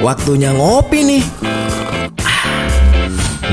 waktunya 0.00 0.50
ngopi 0.56 1.00
nih. 1.04 1.24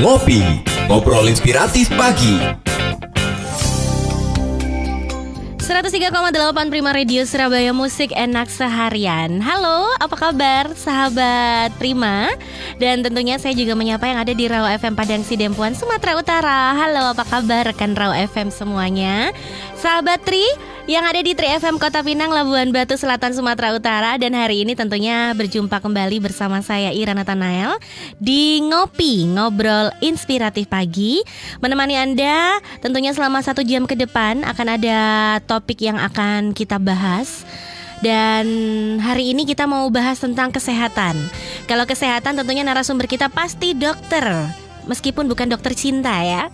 Ngopi, 0.00 0.40
ngobrol 0.88 1.28
inspiratif 1.28 1.92
pagi. 1.92 2.40
103,8 5.68 6.72
Prima 6.72 6.96
Radio 6.96 7.28
Surabaya 7.28 7.76
Musik 7.76 8.08
Enak 8.16 8.48
Seharian 8.48 9.44
Halo, 9.44 9.92
apa 10.00 10.16
kabar 10.16 10.72
sahabat 10.72 11.76
Prima? 11.76 12.32
Dan 12.80 13.04
tentunya 13.04 13.36
saya 13.36 13.52
juga 13.52 13.76
menyapa 13.76 14.08
yang 14.08 14.16
ada 14.16 14.32
di 14.32 14.48
Rawa 14.48 14.72
FM 14.80 14.96
Padang 14.96 15.20
Sidempuan 15.28 15.76
Sumatera 15.76 16.16
Utara 16.16 16.72
Halo, 16.72 17.12
apa 17.12 17.20
kabar 17.28 17.68
rekan 17.68 17.92
Rawa 17.92 18.16
FM 18.16 18.48
semuanya? 18.48 19.28
Sahabat 19.78 20.26
Tri, 20.26 20.42
yang 20.90 21.06
ada 21.06 21.22
di 21.22 21.38
3FM 21.38 21.78
Kota 21.78 22.02
Pinang, 22.02 22.34
Labuan 22.34 22.74
Batu 22.74 22.98
Selatan, 22.98 23.30
Sumatera 23.30 23.70
Utara 23.70 24.18
dan 24.18 24.34
hari 24.34 24.66
ini 24.66 24.74
tentunya 24.74 25.30
berjumpa 25.38 25.78
kembali 25.78 26.18
bersama 26.18 26.58
saya 26.66 26.90
Ira 26.90 27.14
Nathanael 27.14 27.78
di 28.18 28.58
Ngopi, 28.58 29.30
Ngobrol 29.30 29.94
Inspiratif 30.02 30.66
Pagi 30.66 31.22
menemani 31.62 31.94
Anda 31.94 32.58
tentunya 32.82 33.14
selama 33.14 33.38
satu 33.38 33.62
jam 33.62 33.86
ke 33.86 33.94
depan 33.94 34.42
akan 34.42 34.66
ada 34.66 34.98
topik 35.46 35.78
yang 35.78 36.02
akan 36.02 36.58
kita 36.58 36.82
bahas 36.82 37.46
dan 38.02 38.46
hari 38.98 39.30
ini 39.30 39.46
kita 39.46 39.70
mau 39.70 39.86
bahas 39.94 40.18
tentang 40.18 40.50
kesehatan. 40.50 41.14
Kalau 41.70 41.86
kesehatan 41.86 42.34
tentunya 42.34 42.66
narasumber 42.66 43.06
kita 43.06 43.30
pasti 43.30 43.78
dokter, 43.78 44.26
meskipun 44.90 45.30
bukan 45.30 45.46
dokter 45.46 45.70
cinta 45.78 46.18
ya. 46.26 46.50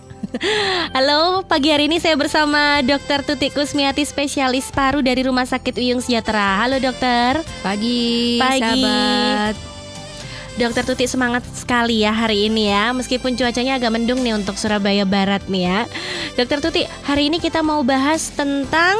Halo, 0.95 1.43
pagi 1.47 1.71
hari 1.71 1.87
ini 1.87 2.01
saya 2.01 2.19
bersama 2.19 2.83
Dr. 2.83 3.23
Tuti 3.23 3.51
Kusmiati, 3.51 4.03
spesialis 4.03 4.67
paru 4.71 4.99
dari 4.99 5.23
Rumah 5.23 5.47
Sakit 5.47 5.75
Uyung 5.79 6.01
Sejahtera. 6.03 6.59
Halo 6.59 6.79
dokter. 6.79 7.39
Pagi, 7.63 8.39
Pagi. 8.39 8.59
sahabat. 8.59 9.55
Dokter 10.55 10.83
Tuti 10.87 11.05
semangat 11.07 11.43
sekali 11.51 12.07
ya 12.07 12.15
hari 12.15 12.47
ini 12.47 12.71
ya, 12.71 12.95
meskipun 12.95 13.35
cuacanya 13.35 13.75
agak 13.75 13.91
mendung 13.91 14.23
nih 14.23 14.39
untuk 14.39 14.55
Surabaya 14.55 15.03
Barat 15.03 15.43
nih 15.51 15.63
ya. 15.67 15.79
Dokter 16.39 16.63
Tuti, 16.63 16.87
hari 17.03 17.27
ini 17.27 17.43
kita 17.43 17.59
mau 17.59 17.83
bahas 17.83 18.31
tentang 18.31 18.95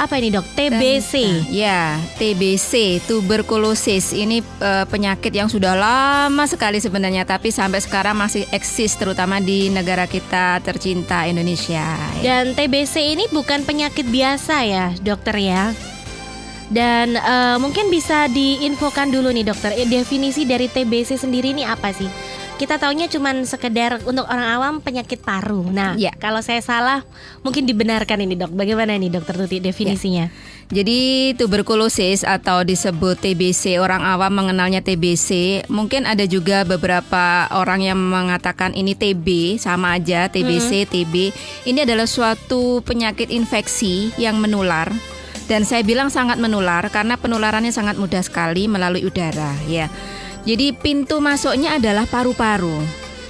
apa 0.00 0.16
ini 0.16 0.32
dok? 0.32 0.48
TBC. 0.50 1.12
Tentang- 1.12 1.52
Ya, 1.52 2.00
TBC, 2.16 3.04
tuberkulosis. 3.04 4.10
Ini 4.10 4.40
eh, 4.40 4.84
penyakit 4.88 5.28
yang 5.28 5.46
sudah 5.46 5.76
lama 5.76 6.48
sekali 6.48 6.80
sebenarnya, 6.80 7.22
tapi 7.22 7.52
sampai 7.52 7.78
sekarang 7.78 8.16
masih 8.16 8.48
eksis, 8.48 8.96
terutama 8.96 9.38
di 9.38 9.68
negara 9.68 10.08
kita 10.08 10.64
tercinta 10.64 11.28
Indonesia. 11.28 11.84
Dan 12.18 12.56
TBC 12.56 13.12
ini 13.12 13.28
bukan 13.28 13.62
penyakit 13.62 14.08
biasa 14.08 14.64
ya, 14.64 14.86
dokter 14.98 15.36
ya. 15.36 15.76
Dan 16.70 17.14
eh, 17.14 17.56
mungkin 17.58 17.90
bisa 17.90 18.24
diinfokan 18.26 19.10
dulu 19.10 19.28
nih 19.28 19.44
dokter, 19.44 19.74
eh, 19.74 19.84
definisi 19.84 20.46
dari 20.46 20.64
TBC 20.64 21.18
sendiri 21.18 21.50
ini 21.50 21.66
apa 21.66 21.90
sih? 21.90 22.08
Kita 22.60 22.76
taunya 22.76 23.08
cuman 23.08 23.48
sekedar 23.48 24.04
untuk 24.04 24.28
orang 24.28 24.60
awam 24.60 24.74
penyakit 24.84 25.24
paru. 25.24 25.64
Nah, 25.72 25.96
Ya. 25.96 26.12
kalau 26.20 26.44
saya 26.44 26.60
salah, 26.60 27.08
mungkin 27.40 27.64
dibenarkan 27.64 28.20
ini 28.20 28.36
dok. 28.36 28.52
Bagaimana 28.52 29.00
nih 29.00 29.08
dokter 29.08 29.32
Tuti 29.32 29.64
definisinya? 29.64 30.28
Jadi 30.68 31.32
tuberkulosis 31.40 32.20
atau 32.20 32.60
disebut 32.60 33.16
TBC 33.16 33.80
orang 33.80 34.04
awam 34.04 34.28
mengenalnya 34.36 34.84
TBC 34.84 35.64
mungkin 35.72 36.04
ada 36.04 36.28
juga 36.28 36.68
beberapa 36.68 37.48
orang 37.48 37.80
yang 37.80 37.96
mengatakan 37.96 38.76
ini 38.76 38.92
TB 38.92 39.56
sama 39.56 39.96
aja 39.96 40.28
TBC 40.28 40.84
TB 40.86 41.14
ini 41.64 41.78
adalah 41.82 42.06
suatu 42.06 42.84
penyakit 42.86 43.32
infeksi 43.34 44.14
yang 44.14 44.38
menular 44.38 44.92
dan 45.50 45.66
saya 45.66 45.82
bilang 45.82 46.06
sangat 46.06 46.38
menular 46.38 46.86
karena 46.94 47.18
penularannya 47.18 47.74
sangat 47.74 47.98
mudah 47.98 48.22
sekali 48.22 48.70
melalui 48.70 49.02
udara 49.02 49.50
ya. 49.66 49.90
Jadi 50.44 50.72
pintu 50.72 51.20
masuknya 51.20 51.76
adalah 51.76 52.08
paru-paru. 52.08 52.80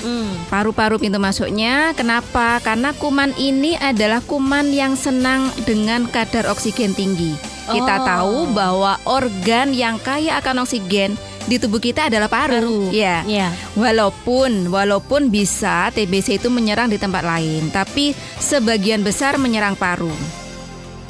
Hmm. 0.01 0.33
Paru-paru 0.49 0.97
pintu 0.97 1.21
masuknya, 1.21 1.93
kenapa? 1.93 2.57
Karena 2.65 2.97
kuman 2.97 3.37
ini 3.37 3.77
adalah 3.77 4.25
kuman 4.25 4.73
yang 4.73 4.97
senang 4.97 5.53
dengan 5.69 6.09
kadar 6.09 6.49
oksigen 6.49 6.97
tinggi. 6.97 7.37
Kita 7.69 7.95
Oh. 8.01 8.07
tahu 8.07 8.37
bahwa 8.57 8.97
organ 9.05 9.77
yang 9.77 10.01
kaya 10.01 10.41
akan 10.41 10.65
oksigen 10.65 11.15
di 11.47 11.61
tubuh 11.61 11.79
kita 11.79 12.09
adalah 12.09 12.33
paru. 12.33 12.57
Paru. 12.59 12.81
Ya. 12.91 13.23
Ya. 13.29 13.53
Walaupun 13.77 14.73
walaupun 14.73 15.29
bisa 15.29 15.93
TBC 15.93 16.41
itu 16.41 16.49
menyerang 16.49 16.89
di 16.89 16.97
tempat 16.97 17.21
lain, 17.21 17.69
tapi 17.69 18.17
sebagian 18.41 19.05
besar 19.05 19.37
menyerang 19.37 19.77
paru. 19.77 20.11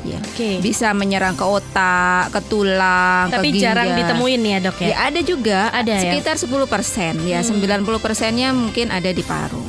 Ya. 0.00 0.16
Oke. 0.16 0.64
Bisa 0.64 0.96
menyerang 0.96 1.36
ke 1.36 1.44
otak, 1.44 2.32
ke 2.32 2.40
tulang, 2.48 3.28
Tapi 3.28 3.52
ke 3.52 3.60
ginjal. 3.60 3.76
jarang 3.76 3.88
ditemuin 3.92 4.40
ya 4.40 4.58
dok 4.64 4.76
ya. 4.80 4.88
Ya 4.88 4.96
ada 5.12 5.20
juga, 5.20 5.60
Ada 5.70 5.92
ya? 5.92 6.00
sekitar 6.08 6.34
10 6.40 6.64
persen, 6.64 7.14
ya 7.22 7.44
90 7.44 7.84
persennya 8.00 8.48
mungkin 8.56 8.88
ada 8.88 9.12
di 9.12 9.20
paru. 9.20 9.60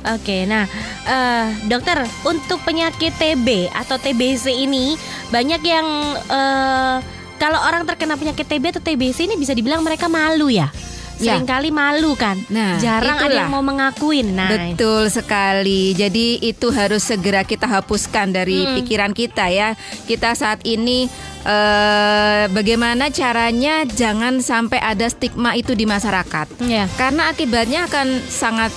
Oke, 0.00 0.48
nah 0.48 0.64
eh, 1.04 1.46
dokter 1.68 2.00
untuk 2.24 2.64
penyakit 2.64 3.12
TB 3.12 3.68
atau 3.68 4.00
TBC 4.00 4.64
ini 4.64 4.96
banyak 5.28 5.60
yang 5.60 5.86
eh, 6.24 6.96
kalau 7.36 7.60
orang 7.60 7.84
terkena 7.84 8.16
penyakit 8.16 8.48
TB 8.48 8.64
atau 8.76 8.82
TBC 8.82 9.28
ini 9.28 9.36
bisa 9.36 9.52
dibilang 9.52 9.84
mereka 9.84 10.08
malu 10.08 10.48
ya. 10.48 10.72
Ya. 11.20 11.36
Seringkali 11.36 11.68
malu 11.68 12.16
kan. 12.16 12.40
Nah, 12.48 12.80
Jarang 12.80 13.20
ada 13.20 13.28
itulah. 13.28 13.38
yang 13.38 13.52
mau 13.52 13.60
mengakuin. 13.60 14.32
Nah, 14.32 14.48
Betul 14.48 15.06
sekali. 15.06 15.92
Jadi 15.92 16.40
itu 16.40 16.72
harus 16.72 17.04
segera 17.04 17.44
kita 17.44 17.68
hapuskan 17.68 18.32
dari 18.32 18.64
Mm-mm. 18.64 18.76
pikiran 18.80 19.12
kita 19.12 19.52
ya. 19.52 19.76
Kita 20.04 20.32
saat 20.32 20.64
ini 20.64 21.12
eh, 21.44 22.44
bagaimana 22.48 23.08
caranya 23.10 23.84
jangan 23.84 24.40
sampai 24.40 24.80
ada 24.80 25.06
stigma 25.06 25.52
itu 25.52 25.72
di 25.72 25.84
masyarakat. 25.84 26.46
ya. 26.64 26.88
Karena 26.96 27.28
akibatnya 27.28 27.84
akan 27.84 28.06
sangat 28.24 28.72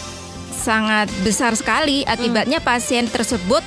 sangat 0.54 1.08
besar 1.22 1.56
sekali. 1.56 2.04
Akibatnya 2.04 2.60
pasien 2.60 3.08
tersebut 3.08 3.64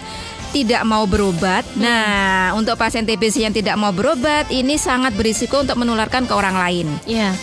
tidak 0.52 0.84
mau 0.84 1.04
berobat. 1.04 1.64
Nah, 1.76 2.56
untuk 2.56 2.76
pasien 2.76 3.04
TBC 3.04 3.44
yang 3.44 3.52
tidak 3.52 3.76
mau 3.76 3.92
berobat 3.92 4.48
ini 4.48 4.76
sangat 4.76 5.12
berisiko 5.12 5.60
untuk 5.60 5.76
menularkan 5.76 6.24
ke 6.24 6.32
orang 6.32 6.56
lain. 6.56 6.88
Ya. 7.04 7.36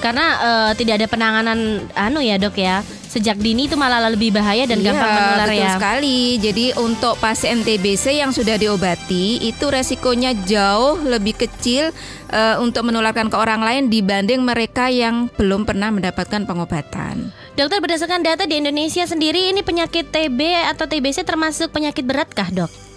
Karena 0.00 0.26
eh, 0.40 0.70
tidak 0.74 1.00
ada 1.00 1.06
penanganan 1.06 1.58
anu 1.92 2.18
ya, 2.18 2.36
Dok 2.36 2.56
ya. 2.56 2.80
Sejak 3.10 3.36
dini 3.36 3.66
itu 3.66 3.74
malah 3.74 4.06
lebih 4.06 4.30
bahaya 4.30 4.64
dan 4.64 4.78
Iya, 4.78 4.94
gampang 4.94 5.10
menular 5.10 5.48
betul 5.50 5.60
ya. 5.60 5.70
sekali. 5.74 6.20
Jadi 6.38 6.66
untuk 6.78 7.14
pasien 7.18 7.60
TBC 7.60 8.16
yang 8.16 8.30
sudah 8.30 8.54
diobati 8.54 9.42
itu 9.42 9.66
resikonya 9.66 10.30
jauh 10.46 10.94
lebih 11.02 11.34
kecil 11.34 11.90
eh, 12.28 12.56
untuk 12.58 12.86
menularkan 12.86 13.26
ke 13.26 13.34
orang 13.34 13.60
lain 13.60 13.82
dibanding 13.86 14.40
mereka 14.40 14.88
yang 14.88 15.26
belum 15.34 15.66
pernah 15.66 15.90
mendapatkan 15.90 16.46
pengobatan. 16.46 17.34
Dokter 17.54 17.82
berdasarkan 17.82 18.22
data 18.22 18.46
di 18.46 18.56
Indonesia 18.56 19.02
sendiri 19.04 19.50
ini 19.50 19.60
penyakit 19.60 20.08
TB 20.08 20.40
atau 20.70 20.86
TBC 20.86 21.26
termasuk 21.26 21.74
penyakit 21.74 22.06
beratkah, 22.06 22.46
Dok? 22.48 22.89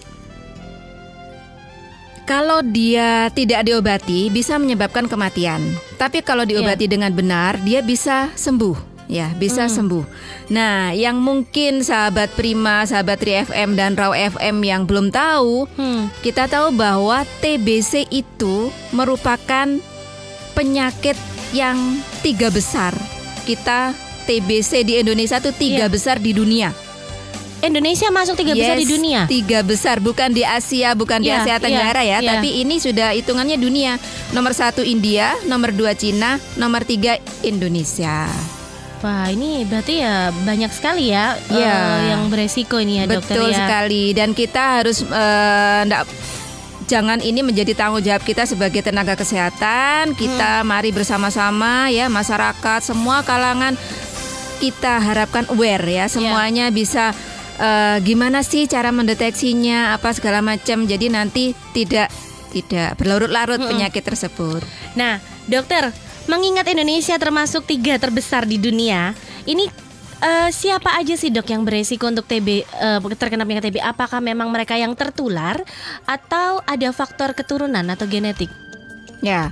Kalau 2.24 2.64
dia 2.64 3.28
tidak 3.30 3.68
diobati 3.68 4.32
bisa 4.32 4.56
menyebabkan 4.56 5.12
kematian. 5.12 5.60
Tapi 6.00 6.24
kalau 6.24 6.48
diobati 6.48 6.88
dengan 6.88 7.12
benar 7.12 7.60
dia 7.60 7.84
bisa 7.84 8.32
sembuh. 8.34 8.96
Ya, 9.12 9.28
bisa 9.36 9.68
sembuh. 9.68 10.08
Nah, 10.48 10.96
yang 10.96 11.20
mungkin 11.20 11.84
sahabat 11.84 12.32
Prima, 12.34 12.88
sahabat 12.88 13.20
3FM 13.20 13.76
dan 13.76 14.00
Raw 14.00 14.16
FM 14.16 14.64
yang 14.64 14.88
belum 14.88 15.12
tahu, 15.12 15.68
Hmm. 15.76 16.08
Kita 16.24 16.48
tahu 16.48 16.72
bahwa 16.72 17.28
TBC 17.44 18.08
itu 18.10 18.72
merupakan 18.90 19.68
penyakit 20.56 21.20
yang 21.52 21.78
tiga 22.24 22.48
besar. 22.48 22.96
Kita 23.44 23.92
TBC 24.24 24.88
di 24.88 24.98
Indonesia 24.98 25.38
itu 25.38 25.52
tiga 25.52 25.86
Iya. 25.86 25.92
besar 25.92 26.18
di 26.18 26.32
dunia. 26.32 26.72
Indonesia 27.64 28.12
masuk 28.12 28.36
tiga 28.36 28.52
besar 28.52 28.76
di 28.76 28.84
Yes, 28.84 28.92
dunia. 28.92 29.22
Tiga 29.26 29.60
besar, 29.64 29.98
bukan 29.98 30.30
di 30.30 30.44
Asia, 30.44 30.92
bukan 30.94 31.24
di 31.24 31.32
Iya, 31.32 31.42
Asia 31.42 31.56
Tenggara 31.58 32.04
iya, 32.04 32.20
ya, 32.20 32.20
iya. 32.20 32.30
tapi 32.36 32.60
ini 32.60 32.76
sudah 32.76 33.16
hitungannya 33.16 33.56
dunia. 33.56 33.96
Nomor 34.30 34.52
satu 34.52 34.84
India, 34.84 35.32
nomor 35.44 35.72
dua 35.72 35.96
Cina, 35.96 36.36
nomor 36.54 36.84
tiga 36.84 37.16
Indonesia. 37.40 38.28
Wah 39.00 39.28
ini 39.28 39.64
berarti 39.64 40.00
ya 40.00 40.32
banyak 40.32 40.72
sekali 40.72 41.12
ya 41.12 41.36
Iya. 41.48 41.76
eh, 41.76 42.00
yang 42.10 42.28
beresiko 42.28 42.80
ini 42.80 43.00
ya 43.00 43.06
dokter 43.06 43.36
Betul 43.36 43.52
ya. 43.52 43.60
sekali 43.60 44.04
dan 44.12 44.32
kita 44.32 44.80
harus 44.80 45.04
ndak- 45.04 46.08
jangan 46.84 47.20
ini 47.20 47.44
menjadi 47.44 47.76
tanggung 47.76 48.00
jawab 48.00 48.24
kita 48.24 48.44
sebagai 48.44 48.80
tenaga 48.80 49.16
kesehatan. 49.16 50.16
Kita 50.16 50.64
mari 50.64 50.92
bersama-sama 50.92 51.92
ya 51.92 52.08
masyarakat 52.08 52.80
semua 52.80 53.24
kalangan 53.24 53.76
kita 54.60 54.96
harapkan 54.96 55.44
aware 55.48 55.84
ya 55.84 56.06
semuanya 56.08 56.72
bisa 56.72 57.12
eh, 57.60 57.98
gimana 58.02 58.42
sih 58.42 58.66
cara 58.66 58.90
mendeteksinya 58.94 59.98
apa 59.98 60.14
segala 60.16 60.40
macam. 60.40 60.86
Jadi 60.86 61.08
nanti 61.12 61.54
tidak 61.74 62.10
tidak 62.54 62.96
berlarut-larut 63.02 63.60
penyakit 63.66 64.06
tersebut. 64.06 64.62
Nah 64.94 65.18
dokter 65.50 65.90
mengingat 66.30 66.70
Indonesia 66.70 67.18
termasuk 67.20 67.68
tiga 67.68 68.00
terbesar 68.00 68.48
di 68.48 68.56
dunia 68.62 69.12
ini 69.44 69.68
eh, 70.24 70.50
siapa 70.54 70.96
aja 70.96 71.20
sih 71.20 71.30
dok 71.34 71.52
yang 71.52 71.68
beresiko 71.68 72.08
untuk 72.08 72.24
TB 72.30 72.48
eh, 72.64 73.00
terkena 73.20 73.44
penyakit 73.44 73.74
TB? 73.74 73.78
Apakah 73.84 74.24
memang 74.24 74.48
mereka 74.48 74.80
yang 74.80 74.96
tertular 74.96 75.60
atau 76.08 76.64
ada 76.64 76.90
faktor 76.96 77.36
keturunan 77.36 77.84
atau 77.92 78.08
genetik? 78.08 78.50
Ya. 79.20 79.52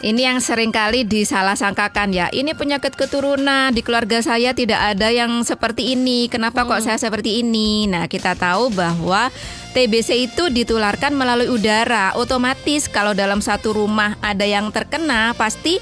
Ini 0.00 0.32
yang 0.32 0.40
sering 0.40 0.72
kali 0.72 1.04
disalah 1.04 1.52
sangkakan 1.60 2.16
ya. 2.16 2.32
Ini 2.32 2.56
penyakit 2.56 2.96
keturunan 2.96 3.68
di 3.68 3.84
keluarga 3.84 4.24
saya 4.24 4.56
tidak 4.56 4.80
ada 4.96 5.12
yang 5.12 5.44
seperti 5.44 5.92
ini. 5.92 6.24
Kenapa 6.32 6.64
kok 6.64 6.80
saya 6.80 6.96
seperti 6.96 7.44
ini? 7.44 7.84
Nah, 7.84 8.08
kita 8.08 8.32
tahu 8.32 8.72
bahwa 8.72 9.28
TBC 9.76 10.32
itu 10.32 10.48
ditularkan 10.48 11.12
melalui 11.12 11.52
udara. 11.52 12.16
Otomatis 12.16 12.88
kalau 12.88 13.12
dalam 13.12 13.44
satu 13.44 13.76
rumah 13.76 14.16
ada 14.24 14.48
yang 14.48 14.72
terkena, 14.72 15.36
pasti 15.36 15.76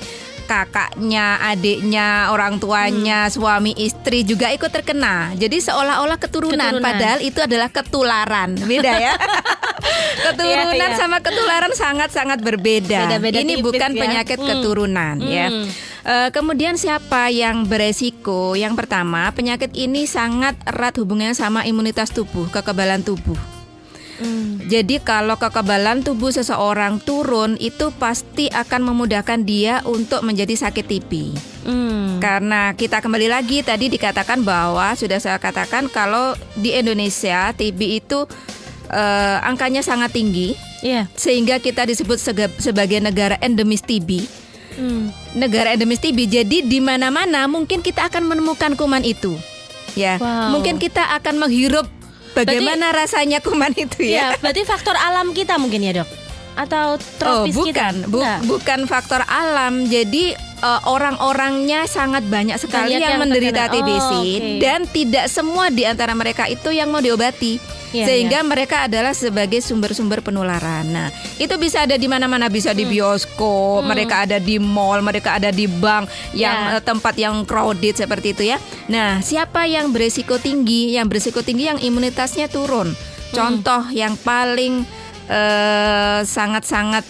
kakaknya, 0.49 1.39
adiknya, 1.45 2.33
orang 2.35 2.59
tuanya, 2.59 3.29
suami, 3.31 3.77
istri 3.79 4.25
juga 4.25 4.51
ikut 4.51 4.73
terkena. 4.73 5.31
Jadi 5.39 5.61
seolah-olah 5.63 6.19
keturunan, 6.19 6.59
Keturunan. 6.59 6.83
padahal 6.83 7.19
itu 7.23 7.39
adalah 7.39 7.69
ketularan. 7.71 8.57
Beda 8.67 8.93
ya. 8.99 9.13
keturunan 10.31 10.91
iya. 10.93 10.99
sama 10.99 11.19
ketularan 11.23 11.73
sangat-sangat 11.73 12.39
berbeda. 12.43 13.07
Beda-beda 13.07 13.39
Ini 13.43 13.55
tipis 13.59 13.65
bukan 13.65 13.91
ya. 13.95 14.01
penyakit 14.01 14.39
Hmm. 14.39 14.49
keturunan 14.49 15.17
ya. 15.23 15.47
Hmm. 15.49 15.67
Eh, 16.09 16.29
kemudian 16.33 16.81
siapa 16.81 17.29
yang 17.29 17.69
beresiko? 17.69 18.57
Yang 18.57 18.81
pertama, 18.81 19.29
penyakit 19.37 19.77
ini 19.77 20.09
sangat 20.09 20.57
erat 20.65 20.97
hubungannya 20.97 21.37
sama 21.37 21.69
imunitas 21.69 22.09
tubuh, 22.15 22.49
kekebalan 22.49 23.05
tubuh. 23.05 23.37
Hmm. 24.19 24.59
Jadi 24.67 24.99
kalau 24.99 25.39
kekebalan 25.39 26.03
tubuh 26.03 26.35
seseorang 26.35 26.99
turun 26.99 27.55
itu 27.63 27.95
pasti 27.95 28.51
akan 28.51 28.91
memudahkan 28.91 29.47
dia 29.47 29.79
untuk 29.87 30.27
menjadi 30.27 30.59
sakit 30.59 30.85
TB. 30.91 31.13
Hmm. 31.63 32.19
Karena 32.19 32.75
kita 32.75 32.99
kembali 32.99 33.31
lagi 33.31 33.63
tadi 33.63 33.87
dikatakan 33.87 34.43
bahwa 34.43 34.91
sudah 34.99 35.23
saya 35.23 35.39
katakan 35.39 35.87
kalau 35.87 36.35
di 36.59 36.75
Indonesia 36.75 37.55
TB 37.55 37.81
itu 38.03 38.27
eh, 38.89 39.37
angkanya 39.43 39.81
sangat 39.81 40.11
tinggi 40.11 40.53
Iya. 40.79 41.07
sehingga 41.13 41.59
kita 41.59 41.85
disebut 41.85 42.17
sega- 42.17 42.55
sebagai 42.57 42.99
negara 42.99 43.37
endemis 43.39 43.81
TB. 43.81 44.25
Hmm. 44.73 45.11
Negara 45.33 45.73
endemis 45.73 45.99
TB. 45.99 46.19
Jadi 46.25 46.63
di 46.63 46.79
mana-mana 46.79 47.45
mungkin 47.45 47.81
kita 47.81 48.07
akan 48.07 48.27
menemukan 48.27 48.75
kuman 48.75 49.03
itu. 49.03 49.35
Ya, 49.93 50.17
Wow. 50.17 50.55
mungkin 50.55 50.79
kita 50.79 51.03
akan 51.13 51.41
menghirup 51.41 51.89
bagaimana 52.33 52.93
rasanya 52.93 53.39
kuman 53.39 53.75
itu 53.75 54.05
ya. 54.05 54.15
Ya, 54.15 54.39
berarti 54.39 54.63
faktor 54.63 54.95
alam 54.95 55.33
kita 55.33 55.57
mungkin 55.57 55.83
ya, 55.83 55.93
Dok? 55.97 56.09
Atau 56.55 56.95
Oh, 56.95 56.99
tropis 57.19 57.55
kita? 57.55 57.91
bukan, 57.91 57.95
Bu- 58.07 58.19
Enggak. 58.19 58.41
bukan 58.45 58.81
faktor 58.85 59.23
alam. 59.25 59.87
Jadi 59.87 60.35
eh, 60.59 60.81
orang-orangnya 60.85 61.87
sangat 61.87 62.23
banyak 62.25 62.55
sekali 62.57 62.95
Banyak 62.95 63.01
yang, 63.01 63.11
yang 63.13 63.21
menderita 63.21 63.63
terkena. 63.65 63.75
TBC 63.79 64.11
Oh, 64.13 64.23
oke. 64.23 64.59
dan 64.59 64.81
tidak 64.87 65.27
semua 65.27 65.67
di 65.69 65.83
antara 65.83 66.11
mereka 66.13 66.47
itu 66.47 66.71
yang 66.71 66.87
mau 66.89 66.99
diobati. 66.99 67.78
Iya, 67.89 68.05
Sehingga 68.05 68.45
mereka 68.45 68.85
adalah 68.85 69.17
sebagai 69.17 69.65
sumber-sumber 69.65 70.21
penularan. 70.21 70.85
Nah, 70.93 71.09
itu 71.41 71.57
bisa 71.57 71.89
ada 71.89 71.97
di 71.97 72.05
mana-mana, 72.05 72.53
bisa 72.53 72.77
Hmm. 72.77 72.81
di 72.81 72.85
bioskop, 72.85 73.81
mereka 73.81 74.29
ada 74.29 74.37
di 74.37 74.61
mall, 74.61 75.01
mereka 75.01 75.41
ada 75.41 75.49
di 75.49 75.65
bank 75.65 76.05
yang 76.37 76.77
Ya. 76.77 76.85
tempat 76.85 77.17
yang 77.17 77.49
crowded 77.49 77.97
seperti 77.97 78.37
itu 78.37 78.45
ya. 78.53 78.61
Nah, 78.93 79.25
siapa 79.25 79.65
yang 79.65 79.89
berisiko 79.89 80.37
tinggi? 80.37 80.93
Yang 81.01 81.07
berisiko 81.09 81.41
tinggi 81.41 81.65
yang 81.73 81.81
imunitasnya 81.81 82.53
turun. 82.53 82.93
Hmm. 82.93 83.33
Contoh 83.33 83.89
yang 83.93 84.21
paling 84.21 84.85
eh, 85.29 86.21
sangat-sangat 86.25 87.05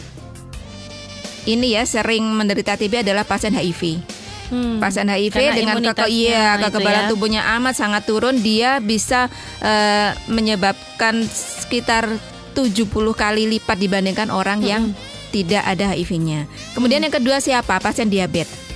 ini 1.47 1.79
ya 1.79 1.87
sering 1.87 2.27
menderita 2.29 2.75
TB 2.75 3.07
adalah 3.07 3.23
pasien 3.23 3.55
HIV. 3.55 4.03
Hmm. 4.49 4.81
Pasien 4.81 5.09
HIV 5.09 5.35
Karena 5.37 5.55
dengan 5.55 5.77
keke, 5.93 6.09
iya, 6.09 6.57
kekebalan 6.57 7.05
ya. 7.05 7.11
tubuhnya 7.13 7.43
amat 7.61 7.75
sangat 7.77 8.09
turun, 8.09 8.41
dia 8.41 8.81
bisa 8.81 9.29
eh, 9.61 10.17
menyebabkan 10.27 11.21
sekitar 11.29 12.09
70 12.57 12.89
kali 13.13 13.45
lipat 13.57 13.77
dibandingkan 13.77 14.33
orang 14.33 14.65
yang 14.65 14.91
tidak 15.29 15.63
ada 15.63 15.93
HIV-nya. 15.93 16.49
Kemudian 16.73 17.05
yang 17.05 17.13
kedua 17.13 17.39
siapa? 17.39 17.77
Pasien 17.79 18.09
diabetes. 18.09 18.67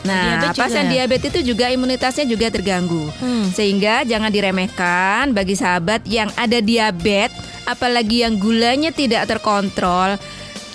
Nah, 0.00 0.40
Diabetes 0.40 0.56
juga. 0.56 0.62
pasien 0.64 0.86
diabetes 0.88 1.28
itu 1.28 1.40
juga 1.52 1.66
imunitasnya 1.68 2.24
juga 2.24 2.48
terganggu. 2.48 3.04
Hmm. 3.20 3.52
Sehingga 3.52 4.02
jangan 4.08 4.32
diremehkan 4.32 5.36
bagi 5.36 5.54
sahabat 5.54 6.08
yang 6.08 6.32
ada 6.34 6.58
diabetes, 6.58 7.36
apalagi 7.68 8.24
yang 8.24 8.40
gulanya 8.40 8.90
tidak 8.90 9.28
terkontrol. 9.28 10.16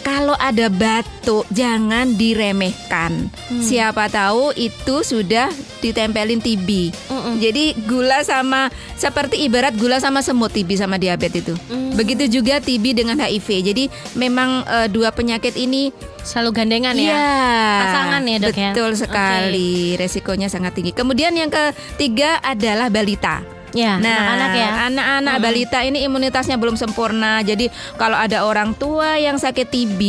Kalau 0.06 0.38
ada 0.38 0.70
batuk, 0.70 1.50
jangan 1.50 2.14
diremehkan. 2.14 3.34
Hmm. 3.50 3.58
Siapa 3.58 4.06
tahu 4.06 4.54
itu 4.54 5.02
sudah 5.02 5.50
ditempelin 5.82 6.38
TB. 6.38 6.94
Mm-mm. 7.10 7.42
Jadi 7.42 7.74
gula 7.90 8.22
sama 8.22 8.70
seperti 8.94 9.42
ibarat 9.50 9.74
gula 9.74 9.98
sama 9.98 10.22
semut 10.22 10.54
TB 10.54 10.78
sama 10.78 11.02
diabetes 11.02 11.42
itu. 11.42 11.58
Hmm. 11.74 11.98
Begitu 11.98 12.30
juga 12.30 12.62
TB 12.62 13.02
dengan 13.02 13.18
HIV. 13.18 13.74
Jadi 13.74 13.84
memang 14.14 14.62
eh, 14.70 14.88
dua 14.94 15.10
penyakit 15.10 15.58
ini 15.58 15.90
Selalu 16.26 16.50
gandengan 16.58 16.98
ya. 16.98 17.14
Iya, 17.14 17.38
Pasangan 17.86 18.22
ya, 18.26 18.38
Dok, 18.42 18.58
ya? 18.58 18.72
Betul 18.74 18.92
Oke. 18.98 19.02
sekali, 19.06 19.94
resikonya 19.94 20.50
sangat 20.50 20.74
tinggi. 20.74 20.90
Kemudian 20.90 21.38
yang 21.38 21.54
ketiga 21.54 22.42
adalah 22.42 22.90
balita. 22.90 23.55
Ya, 23.76 24.00
Nah, 24.00 24.08
anak-anak 24.08 24.52
ya. 24.56 24.70
anak-anak 24.88 25.34
Mm-mm. 25.36 25.46
balita 25.46 25.80
ini 25.84 26.00
imunitasnya 26.02 26.56
belum 26.56 26.74
sempurna. 26.74 27.44
Jadi 27.44 27.68
kalau 27.96 28.16
ada 28.16 28.42
orang 28.42 28.72
tua 28.74 29.20
yang 29.20 29.36
sakit 29.36 29.68
TB, 29.68 30.02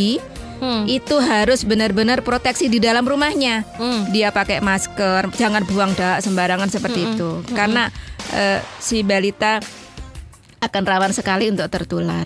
Hmm. 0.57 0.89
itu 0.89 1.21
harus 1.21 1.61
benar-benar 1.61 2.25
proteksi 2.25 2.65
di 2.65 2.79
dalam 2.79 3.05
rumahnya. 3.05 3.61
Hmm. 3.77 4.09
Dia 4.09 4.33
pakai 4.33 4.57
masker, 4.57 5.29
jangan 5.35 5.61
buang 5.61 5.93
dak 5.93 6.17
sembarangan 6.17 6.65
seperti 6.65 6.99
Mm-mm. 6.99 7.13
itu. 7.13 7.29
Karena 7.53 7.93
eh, 8.33 8.57
si 8.77 9.05
balita 9.05 9.61
akan 10.57 10.83
rawan 10.83 11.13
sekali 11.13 11.53
untuk 11.53 11.69
tertular. 11.69 12.25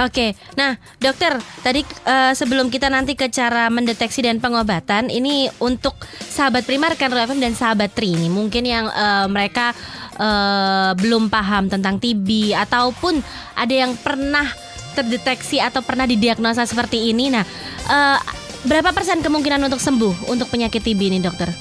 Oke, 0.00 0.32
nah 0.56 0.76
dokter, 1.00 1.36
tadi 1.60 1.84
eh, 1.84 2.32
sebelum 2.32 2.72
kita 2.72 2.88
nanti 2.88 3.12
ke 3.12 3.28
cara 3.28 3.68
mendeteksi 3.68 4.24
dan 4.24 4.40
pengobatan, 4.40 5.12
ini 5.12 5.52
untuk 5.60 5.96
sahabat 6.32 6.64
Primar 6.64 6.96
kan 6.96 7.12
FM 7.12 7.40
dan 7.40 7.52
sahabat 7.52 7.92
Tri 7.92 8.16
ini 8.16 8.32
mungkin 8.32 8.64
yang 8.64 8.88
eh, 8.88 9.26
mereka 9.28 9.76
eh, 10.16 10.92
belum 10.96 11.28
paham 11.28 11.68
tentang 11.68 12.00
TB 12.00 12.56
ataupun 12.56 13.20
ada 13.56 13.74
yang 13.74 13.92
pernah 14.00 14.48
terdeteksi 14.92 15.60
atau 15.60 15.80
pernah 15.80 16.04
didiagnosa 16.04 16.64
seperti 16.68 17.12
ini. 17.12 17.32
Nah, 17.32 17.44
eh, 17.88 18.18
berapa 18.64 18.92
persen 18.96 19.20
kemungkinan 19.20 19.60
untuk 19.64 19.80
sembuh 19.80 20.28
untuk 20.32 20.48
penyakit 20.48 20.80
TB 20.80 21.00
ini, 21.08 21.18
dokter? 21.20 21.52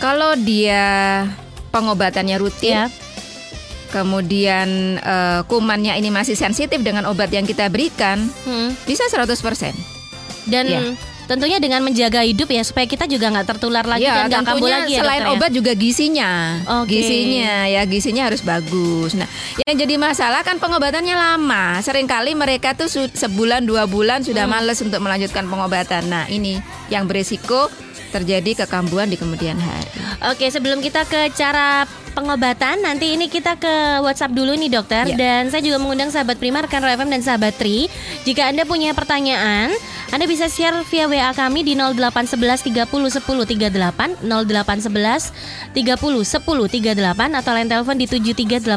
Kalau 0.00 0.34
dia 0.36 1.24
pengobatannya 1.70 2.36
rutin, 2.40 2.76
Ya. 2.84 2.86
Kemudian 3.92 4.96
eh, 4.96 5.40
kumannya 5.46 5.94
ini 5.94 6.08
masih 6.08 6.34
sensitif 6.34 6.80
dengan 6.80 7.04
obat 7.04 7.28
yang 7.28 7.44
kita 7.44 7.68
berikan, 7.68 8.24
Hmm. 8.42 8.72
bisa 8.82 9.04
100%. 9.06 9.76
Dan 10.42 10.66
Ya. 10.66 10.80
tentunya 11.22 11.56
dengan 11.56 11.80
menjaga 11.80 12.26
hidup 12.26 12.50
ya 12.50 12.60
supaya 12.60 12.82
kita 12.84 13.06
juga 13.06 13.30
nggak 13.30 13.46
tertular 13.46 13.86
lagi 13.86 14.04
ya, 14.04 14.26
dan 14.26 14.42
nggak 14.42 14.52
kambuh 14.52 14.68
lagi 14.68 14.92
ya, 14.92 15.00
selain 15.00 15.22
dokter, 15.22 15.30
ya? 15.30 15.38
obat 15.38 15.50
juga 15.54 15.72
gisinya. 15.72 16.30
Oke. 16.82 16.98
Gisinya 16.98 17.54
ya, 17.70 17.82
gisinya 17.86 18.22
harus 18.26 18.42
bagus. 18.42 19.14
Nah, 19.14 19.30
yang 19.62 19.76
jadi 19.78 19.94
masalah 19.96 20.42
kan 20.42 20.58
pengobatannya 20.58 21.14
lama. 21.14 21.78
Seringkali 21.78 22.34
mereka 22.34 22.74
tuh 22.74 22.90
sebulan 23.08 23.62
dua 23.62 23.86
bulan 23.86 24.20
sudah 24.20 24.44
Hmm. 24.44 24.58
males 24.58 24.82
untuk 24.82 24.98
melanjutkan 24.98 25.46
pengobatan. 25.46 26.10
Nah, 26.10 26.24
ini 26.26 26.58
yang 26.88 27.06
berisiko 27.06 27.70
terjadi 28.10 28.66
kekambuhan 28.66 29.08
di 29.08 29.16
kemudian 29.16 29.56
hari. 29.56 29.88
Oke, 30.28 30.44
sebelum 30.46 30.84
kita 30.84 31.06
ke 31.06 31.32
cara 31.32 31.88
pengobatan, 32.12 32.84
nanti 32.84 33.16
ini 33.16 33.26
kita 33.26 33.56
ke 33.56 34.04
WhatsApp 34.04 34.36
dulu 34.36 34.52
nih 34.54 34.70
dokter. 34.70 35.08
Ya. 35.10 35.16
Dan 35.16 35.48
saya 35.48 35.64
juga 35.64 35.80
mengundang 35.80 36.12
sahabat 36.12 36.36
Primar, 36.38 36.68
Kan 36.68 36.84
FM 36.84 37.08
dan 37.08 37.24
sahabat 37.24 37.56
Tri. 37.56 37.88
Jika 38.28 38.52
Anda 38.52 38.68
punya 38.68 38.92
pertanyaan, 38.92 39.72
Anda 40.12 40.28
bisa 40.28 40.46
share 40.46 40.84
via 40.86 41.08
WA 41.08 41.32
kami 41.32 41.64
di 41.64 41.72
0811 41.74 42.68
30 42.68 42.86
10 42.86 43.24
38, 43.24 44.28
0811 44.28 45.32
30 45.72 45.74
10 45.74 46.36
38 46.36 47.40
atau 47.40 47.52
lain 47.56 47.68
telepon 47.68 47.96
di 47.96 48.06
7388 48.06 48.68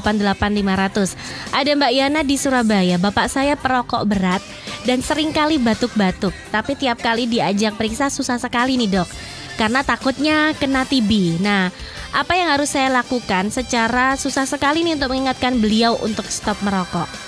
500. 1.51 1.54
Ada 1.54 1.72
Mbak 1.75 1.92
Yana 1.92 2.22
di 2.24 2.36
Surabaya. 2.39 2.96
Bapak 2.96 3.27
saya 3.27 3.60
perokok 3.60 4.08
berat 4.08 4.42
dan 4.88 5.04
sering 5.04 5.36
kali 5.36 5.60
batuk-batuk. 5.60 6.32
Tapi 6.50 6.80
tiap 6.80 7.04
kali 7.04 7.27
diajak 7.27 7.75
periksa 7.75 8.08
susah 8.08 8.39
sekali 8.39 8.80
nih 8.80 9.04
dok 9.04 9.10
karena 9.56 9.82
takutnya 9.82 10.51
kena 10.56 10.84
TB. 10.84 11.39
Nah, 11.39 11.72
apa 12.15 12.31
yang 12.39 12.48
harus 12.48 12.72
saya 12.72 12.88
lakukan 12.88 13.51
secara 13.51 14.15
susah 14.15 14.48
sekali 14.48 14.88
nih 14.88 14.95
untuk 14.95 15.12
mengingatkan 15.12 15.60
beliau 15.60 16.00
untuk 16.00 16.24
stop 16.31 16.55
merokok? 16.63 17.25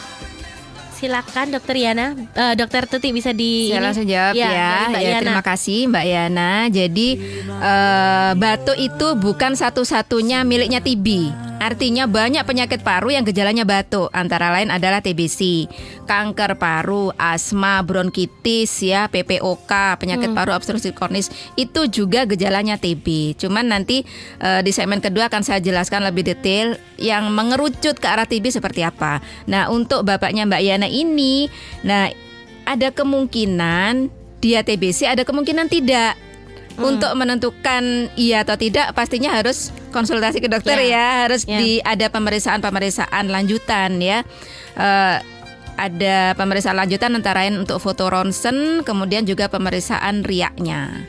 Silakan 0.97 1.53
Dokter 1.53 1.77
Yana, 1.77 2.17
Eh, 2.33 2.53
Dokter 2.57 2.89
Tuti 2.89 3.13
bisa 3.13 3.29
di 3.29 3.69
Saya 3.69 3.77
ini. 3.77 3.85
langsung 3.85 4.05
jawab 4.05 4.33
Ya, 4.33 4.49
ya. 4.49 4.71
Mbak 4.89 4.97
Ya, 4.99 5.09
Yana. 5.11 5.21
terima 5.21 5.43
kasih 5.45 5.79
Mbak 5.87 6.05
Yana. 6.05 6.51
Jadi 6.67 7.07
eh, 7.47 8.31
batuk 8.33 8.77
itu 8.77 9.07
bukan 9.13 9.53
satu-satunya 9.53 10.41
miliknya 10.41 10.81
TB. 10.81 11.29
Artinya 11.57 12.05
banyak 12.05 12.45
penyakit 12.45 12.85
paru 12.85 13.09
yang 13.09 13.25
gejalanya 13.25 13.65
batuk, 13.65 14.13
antara 14.13 14.53
lain 14.53 14.69
adalah 14.69 15.01
TBC, 15.01 15.65
kanker 16.05 16.53
paru, 16.55 17.09
asma, 17.17 17.81
bronkitis 17.81 18.77
ya, 18.79 19.09
PPOK, 19.09 19.97
penyakit 19.97 20.29
paru 20.31 20.53
obstruktif 20.53 20.93
kronis 20.93 21.27
itu 21.53 21.89
juga 21.89 22.23
gejalanya 22.23 22.77
TB. 22.77 23.37
Cuman 23.37 23.69
nanti 23.69 24.05
eh, 24.37 24.61
di 24.61 24.69
segmen 24.69 25.01
kedua 25.01 25.27
akan 25.27 25.41
saya 25.41 25.57
jelaskan 25.57 26.05
lebih 26.05 26.25
detail 26.27 26.77
yang 26.95 27.29
mengerucut 27.29 27.97
ke 27.97 28.05
arah 28.05 28.25
TB 28.25 28.53
seperti 28.53 28.81
apa. 28.81 29.17
Nah, 29.45 29.69
untuk 29.69 30.01
bapaknya 30.01 30.45
Mbak 30.45 30.61
Yana 30.61 30.86
ini, 30.87 31.51
nah 31.83 32.09
ada 32.67 32.91
kemungkinan 32.91 34.11
dia 34.39 34.61
TBC 34.61 35.07
ada 35.07 35.23
kemungkinan 35.25 35.67
tidak. 35.69 36.15
Hmm. 36.77 36.93
Untuk 36.93 37.09
menentukan 37.17 38.13
iya 38.13 38.45
atau 38.45 38.53
tidak 38.53 38.93
pastinya 38.93 39.33
harus 39.33 39.73
konsultasi 39.89 40.37
ke 40.37 40.45
dokter 40.45 40.77
Ya. 40.77 40.93
ya, 40.93 41.07
harus 41.25 41.41
Ya. 41.49 41.57
di 41.57 41.81
ada 41.81 42.05
pemeriksaan-pemeriksaan 42.13 43.33
lanjutan 43.33 43.97
ya. 43.97 44.21
Eh, 44.77 45.17
ada 45.77 46.37
pemeriksaan 46.37 46.77
lanjutan 46.77 47.17
antara 47.17 47.45
lain 47.45 47.65
untuk 47.65 47.81
foto 47.81 48.09
ronsen, 48.09 48.85
kemudian 48.85 49.25
juga 49.25 49.49
pemeriksaan 49.49 50.21
riaknya. 50.21 51.05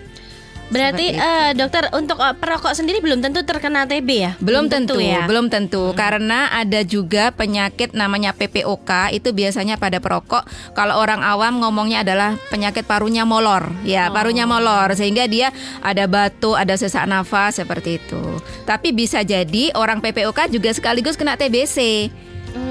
Berarti 0.69 1.17
eh, 1.17 1.51
dokter 1.57 1.89
untuk 1.97 2.21
eh, 2.21 2.37
perokok 2.37 2.77
sendiri 2.77 3.01
belum 3.01 3.25
tentu 3.25 3.41
terkena 3.45 3.89
TB 3.89 4.09
ya? 4.13 4.33
Belum 4.39 4.69
tentu, 4.69 5.01
ya. 5.01 5.25
belum 5.25 5.49
tentu 5.49 5.97
karena 5.97 6.53
ada 6.53 6.85
juga 6.85 7.33
penyakit 7.33 7.97
namanya 7.97 8.37
PPOK 8.37 9.17
itu 9.17 9.33
biasanya 9.33 9.81
pada 9.81 9.97
perokok. 9.99 10.45
Kalau 10.77 11.01
orang 11.01 11.25
awam 11.25 11.65
ngomongnya 11.65 12.05
adalah 12.05 12.37
penyakit 12.53 12.85
parunya 12.85 13.25
molor, 13.25 13.73
ya 13.83 14.13
parunya 14.13 14.45
molor 14.45 14.93
sehingga 14.93 15.25
dia 15.25 15.49
ada 15.81 16.05
batuk, 16.05 16.61
ada 16.61 16.77
sesak 16.77 17.09
nafas 17.09 17.57
seperti 17.57 17.97
itu. 17.97 18.23
Tapi 18.69 18.93
bisa 18.93 19.25
jadi 19.25 19.73
orang 19.73 20.05
PPOK 20.05 20.53
juga 20.53 20.71
sekaligus 20.77 21.17
kena 21.17 21.41
TBC. 21.41 22.09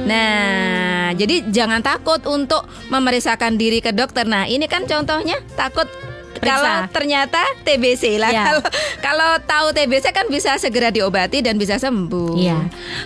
Nah, 0.08 1.12
jadi 1.14 1.48
jangan 1.48 1.84
takut 1.84 2.20
untuk 2.28 2.66
memeriksakan 2.92 3.56
diri 3.60 3.80
ke 3.84 3.92
dokter. 3.92 4.24
Nah, 4.28 4.48
ini 4.48 4.66
kan 4.66 4.88
contohnya 4.88 5.40
takut 5.56 5.88
kalau 6.42 6.88
ternyata 6.90 7.42
TBC 7.64 8.18
lah. 8.22 8.32
Ya. 8.32 8.46
Kalau 8.48 8.64
kalau 9.02 9.30
tahu 9.44 9.68
TBC 9.74 10.12
kan 10.12 10.28
bisa 10.30 10.56
segera 10.62 10.90
diobati 10.90 11.42
dan 11.42 11.58
bisa 11.60 11.78
sembuh. 11.78 12.38
Iya. 12.38 12.58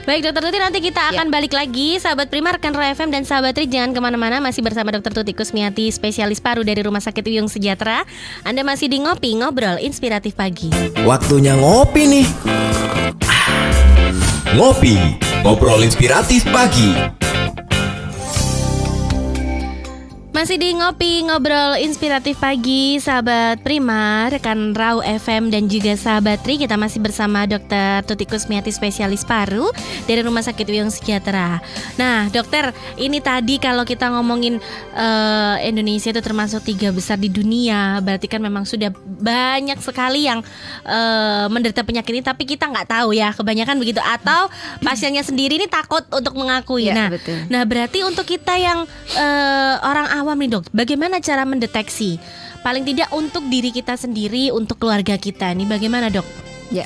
Baik 0.05 0.27
dokter 0.27 0.41
Tuti 0.49 0.57
nanti 0.57 0.79
kita 0.81 1.13
akan 1.13 1.29
balik 1.29 1.53
lagi 1.53 2.01
Sahabat 2.01 2.33
Prima, 2.33 2.53
rekan 2.53 2.73
Roy 2.73 2.93
FM 2.97 3.13
dan 3.13 3.23
sahabat 3.23 3.53
Tri 3.53 3.69
Jangan 3.69 3.93
ke 3.93 3.99
mana-mana 4.01 4.41
Masih 4.41 4.65
bersama 4.65 4.89
dokter 4.89 5.13
Tuti 5.13 5.37
Kusmiati 5.37 5.93
Spesialis 5.93 6.41
paru 6.41 6.65
dari 6.65 6.81
Rumah 6.81 6.99
Sakit 7.03 7.25
Uyung 7.29 7.47
Sejahtera 7.47 8.01
Anda 8.41 8.65
masih 8.65 8.89
di 8.89 8.97
Ngopi 9.03 9.37
Ngobrol 9.37 9.77
Inspiratif 9.81 10.33
Pagi 10.33 10.73
Waktunya 11.05 11.57
ngopi 11.57 12.03
nih. 12.05 12.27
Ngopi, 14.53 14.95
ngobrol 15.41 15.81
inspiratif 15.81 16.43
pagi. 16.51 16.93
Masih 20.31 20.55
di 20.55 20.71
Ngopi 20.71 21.27
Ngobrol 21.27 21.75
Inspiratif 21.83 22.39
Pagi 22.39 22.95
Sahabat 23.03 23.59
Prima, 23.67 24.31
rekan 24.31 24.71
Rau 24.71 25.03
FM 25.03 25.51
dan 25.51 25.67
juga 25.67 25.91
sahabat 25.99 26.39
Tri 26.39 26.55
Kita 26.55 26.79
masih 26.79 27.03
bersama 27.03 27.43
dokter 27.43 27.99
Tuti 28.07 28.23
Kusmiati 28.23 28.71
Spesialis 28.71 29.27
Paru 29.27 29.67
Dari 30.07 30.23
Rumah 30.23 30.39
Sakit 30.39 30.71
Uyung 30.71 30.87
Sejahtera. 30.87 31.59
Nah 31.99 32.31
dokter, 32.31 32.71
ini 32.95 33.19
tadi 33.19 33.59
kalau 33.59 33.83
kita 33.83 34.07
ngomongin 34.07 34.63
eh, 34.95 35.55
Indonesia 35.67 36.15
itu 36.15 36.23
termasuk 36.23 36.63
tiga 36.63 36.95
besar 36.95 37.19
di 37.19 37.27
dunia 37.27 37.99
Berarti 37.99 38.31
kan 38.31 38.39
memang 38.39 38.63
sudah 38.63 38.87
banyak 39.03 39.83
sekali 39.83 40.31
yang 40.31 40.39
eh, 40.87 41.45
menderita 41.51 41.83
penyakit 41.83 42.15
ini 42.15 42.23
Tapi 42.23 42.47
kita 42.47 42.71
nggak 42.71 42.87
tahu 42.87 43.11
ya, 43.11 43.35
kebanyakan 43.35 43.75
begitu. 43.83 43.99
Atau 43.99 44.47
pasiennya 44.79 45.27
sendiri 45.27 45.59
ini 45.59 45.67
takut 45.67 46.07
untuk 46.07 46.39
mengakui. 46.39 46.87
Iya, 46.87 46.95
Nah, 46.95 47.07
betul. 47.11 47.35
Nah, 47.51 47.67
berarti 47.67 47.99
untuk 48.07 48.23
kita 48.23 48.55
yang 48.55 48.87
eh, 49.19 49.75
orang 49.83 50.21
awam 50.21 50.30
nih, 50.37 50.49
Dok, 50.51 50.71
bagaimana 50.71 51.19
cara 51.23 51.43
mendeteksi? 51.47 52.19
Paling 52.61 52.85
tidak 52.85 53.09
untuk 53.15 53.45
diri 53.49 53.73
kita 53.73 53.97
sendiri, 53.97 54.53
untuk 54.53 54.77
keluarga 54.77 55.17
kita 55.17 55.51
nih 55.55 55.67
bagaimana, 55.67 56.13
Dok? 56.13 56.27
Ya. 56.69 56.85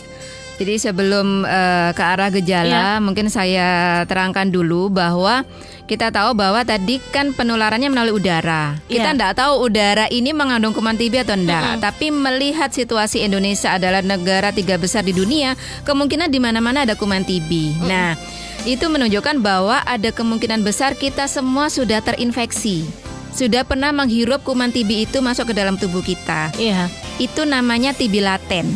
Jadi 0.55 0.79
sebelum 0.79 1.43
eh, 1.43 1.91
ke 1.91 2.03
arah 2.03 2.31
gejala, 2.31 3.03
mungkin 3.03 3.27
saya 3.27 4.01
terangkan 4.07 4.47
dulu 4.47 4.87
bahwa 4.87 5.43
kita 5.85 6.09
tahu 6.09 6.33
bahwa 6.33 6.65
tadi 6.65 6.97
kan 7.13 7.35
penularannya 7.35 7.91
melalui 7.93 8.17
udara. 8.17 8.79
Kita 8.89 9.13
tidak 9.13 9.37
tahu 9.37 9.69
udara 9.69 10.09
ini 10.09 10.33
mengandung 10.33 10.73
kuman 10.73 10.97
TB 10.97 11.27
atau 11.27 11.37
enggak. 11.37 11.83
Tapi 11.83 12.09
melihat 12.09 12.73
situasi 12.73 13.21
Indonesia 13.21 13.75
adalah 13.77 14.01
negara 14.01 14.49
tiga 14.49 14.79
besar 14.81 15.05
di 15.05 15.13
dunia, 15.13 15.53
kemungkinan 15.85 16.31
di 16.31 16.39
mana-mana 16.41 16.87
ada 16.87 16.97
kuman 16.97 17.21
TB. 17.21 17.83
Nah, 17.85 18.17
itu 18.65 18.87
menunjukkan 18.89 19.45
bahwa 19.45 19.85
ada 19.85 20.09
kemungkinan 20.09 20.65
besar 20.65 20.97
kita 20.97 21.29
semua 21.29 21.69
sudah 21.69 22.01
terinfeksi. 22.01 23.05
Sudah 23.35 23.67
pernah 23.67 23.91
menghirup 23.91 24.47
kuman 24.47 24.71
TB 24.71 25.11
itu 25.11 25.19
masuk 25.19 25.51
ke 25.51 25.53
dalam 25.59 25.75
tubuh 25.75 25.99
kita. 25.99 26.55
Iya. 26.55 26.87
Itu 27.19 27.43
namanya 27.43 27.91
TB 27.91 28.23
laten. 28.23 28.71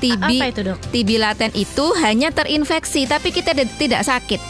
TB 0.00 0.28
Apa 0.40 0.44
itu, 0.48 0.60
Dok? 0.64 0.78
TB 0.88 1.10
laten 1.20 1.52
itu 1.52 1.86
hanya 2.00 2.32
terinfeksi 2.32 3.04
tapi 3.04 3.30
kita 3.30 3.52
tidak 3.52 4.02
sakit. 4.02 4.40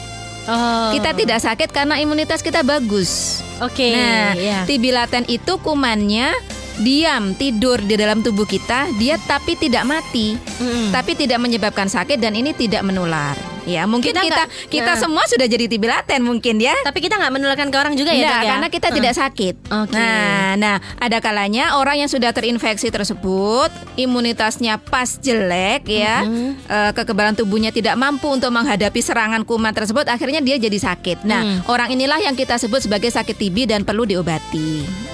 Oh. 0.47 0.95
Kita 0.95 1.11
tidak 1.19 1.43
sakit 1.43 1.75
karena 1.75 1.99
imunitas 1.99 2.39
kita 2.39 2.63
bagus. 2.63 3.43
Oke. 3.59 3.91
Nah, 3.91 4.39
ya. 4.39 4.63
TB 4.63 4.95
laten 4.95 5.27
itu 5.27 5.59
kumannya 5.59 6.31
diam 6.79 7.35
tidur 7.35 7.77
di 7.79 7.95
dalam 7.95 8.21
tubuh 8.21 8.45
kita, 8.45 8.89
dia 8.97 9.21
tapi 9.21 9.53
tidak 9.55 9.85
mati, 9.85 10.41
Mm-mm. 10.57 10.89
tapi 10.89 11.13
tidak 11.13 11.37
menyebabkan 11.37 11.87
sakit 11.87 12.17
dan 12.17 12.33
ini 12.33 12.51
tidak 12.51 12.81
menular. 12.81 13.37
Ya, 13.63 13.87
mungkin 13.87 14.11
Kita 14.11 14.27
kita 14.27 14.43
nggak- 14.43 14.75
kita, 14.75 14.91
nah. 14.91 14.99
semua 14.99 15.23
sudah 15.23 15.47
jadi 15.47 15.71
TB 15.71 15.87
laten 15.87 16.21
mungkin 16.21 16.59
ya. 16.59 16.75
Tapi 16.83 16.99
kita 16.99 17.15
nggak 17.15 17.31
menularkan 17.31 17.71
ke 17.71 17.77
orang 17.79 17.95
juga 17.95 18.11
ya, 18.11 18.19
Enggak, 18.19 18.33
Dok 18.33 18.43
ya? 18.43 18.51
karena 18.51 18.69
kita 18.69 18.89
Hmm. 18.91 18.97
tidak 18.99 19.13
sakit. 19.15 19.55
Oke. 19.71 19.95
Nah, 19.95 20.51
nah, 20.57 20.77
ada 20.99 21.19
kalanya 21.21 21.79
orang 21.79 21.97
yang 21.97 22.11
sudah 22.11 22.35
terinfeksi 22.35 22.91
tersebut, 22.91 23.71
imunitasnya 23.95 24.83
pas 24.83 25.15
jelek 25.17 25.87
ya, 25.87 26.27
Mhm. 26.27 26.49
eh, 26.67 26.91
kekebalan 26.93 27.39
tubuhnya 27.39 27.71
tidak 27.71 27.95
mampu 27.95 28.27
untuk 28.27 28.51
menghadapi 28.51 28.99
serangan 28.99 29.47
kuman 29.47 29.71
tersebut, 29.71 30.11
akhirnya 30.11 30.43
dia 30.43 30.59
jadi 30.59 30.79
sakit. 30.83 31.23
Nah, 31.23 31.41
Hmm. 31.41 31.59
orang 31.71 31.95
inilah 31.95 32.19
yang 32.19 32.35
kita 32.35 32.59
sebut 32.59 32.83
sebagai 32.83 33.09
sakit 33.09 33.39
TB 33.39 33.71
dan 33.71 33.87
perlu 33.87 34.03
diobati. 34.03 35.12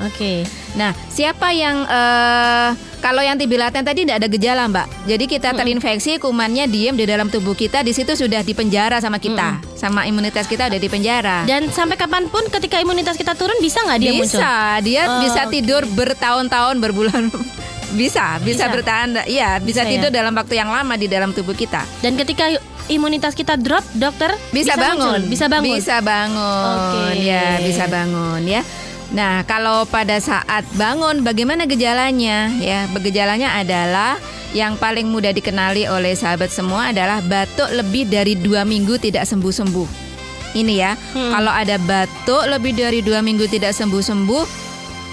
Oke. 0.00 0.46
Nah, 0.74 0.92
siapa 1.08 1.50
yang 1.50 1.82
eh, 1.82 2.68
kalau 2.98 3.20
yang 3.20 3.34
TB 3.34 3.52
laten 3.54 3.82
tadi 3.82 4.02
tidak 4.02 4.18
ada 4.18 4.28
gejala, 4.28 4.62
Mbak. 4.66 4.86
Jadi 5.06 5.24
kita 5.26 5.48
terinfeksi, 5.52 6.16
kumannya 6.16 6.66
diem 6.66 6.94
di 6.94 7.04
dalam 7.04 7.26
tubuh 7.26 7.52
kita, 7.52 7.80
di 7.80 7.90
situ 7.90 8.12
sudah 8.12 8.40
dipenjara 8.40 8.98
sama 8.98 9.16
kita, 9.16 9.62
sama 9.74 10.02
imunitas 10.04 10.44
kita 10.44 10.66
udah 10.66 10.76
dipenjara. 10.76 11.42
Dan 11.44 11.68
sampai 11.68 11.94
kapan 11.94 12.26
pun 12.26 12.42
ketika 12.48 12.76
imunitas 12.76 13.14
kita 13.14 13.34
turun 13.34 13.58
bisa 13.58 13.82
nggak 13.82 13.98
dia 13.98 14.12
muncul? 14.12 14.26
bisa 14.28 14.50
dia 14.80 15.02
Oh, 15.04 15.20
bisa 15.20 15.40
oke. 15.44 15.52
tidur 15.52 15.82
bertahun-tahun 15.88 16.74
berbulan 16.78 17.30
bisa 17.90 18.36
Bisa. 18.36 18.36
bisa 18.38 18.64
bertahan 18.68 19.16
ya 19.24 19.56
bisa, 19.56 19.80
Bisa 19.80 19.82
ya? 19.82 19.90
tidur 19.90 20.10
dalam 20.10 20.34
waktu 20.34 20.54
yang 20.54 20.68
lama 20.68 20.92
di 20.92 21.06
dalam 21.06 21.30
tubuh 21.30 21.54
kita 21.54 21.80
Dan 21.98 22.14
ketika 22.14 22.52
imunitas 22.86 23.32
kita 23.32 23.56
drop, 23.56 23.80
dokter 23.94 24.34
bisa, 24.50 24.76
bangun 24.76 25.16
muncul, 25.16 25.20
bisa 25.24 25.46
bangun. 25.46 25.72
bisa 25.72 25.96
bangun 26.02 26.74
Oke. 26.74 27.04
ya 27.22 27.46
bisa 27.62 27.84
bangun 27.86 28.42
ya 28.44 28.60
nah 29.08 29.40
kalau 29.48 29.88
pada 29.88 30.20
saat 30.20 30.68
bangun 30.76 31.24
bagaimana 31.24 31.64
gejalanya 31.64 32.52
ya 32.60 32.84
gejalanya 33.00 33.56
adalah 33.56 34.20
yang 34.52 34.76
paling 34.76 35.08
mudah 35.08 35.32
dikenali 35.32 35.88
oleh 35.88 36.12
sahabat 36.12 36.48
semua 36.48 36.92
adalah 36.92 37.24
batuk 37.24 37.68
lebih 37.72 38.08
dari 38.08 38.36
dua 38.36 38.64
minggu 38.68 39.00
tidak 39.00 39.24
sembuh-sembuh 39.24 39.88
ini 40.56 40.74
ya 40.76 40.92
Hmm. 41.12 41.32
kalau 41.32 41.52
ada 41.52 41.76
batuk 41.80 42.44
lebih 42.48 42.72
dari 42.76 43.00
dua 43.00 43.20
minggu 43.20 43.48
tidak 43.48 43.72
sembuh-sembuh 43.76 44.68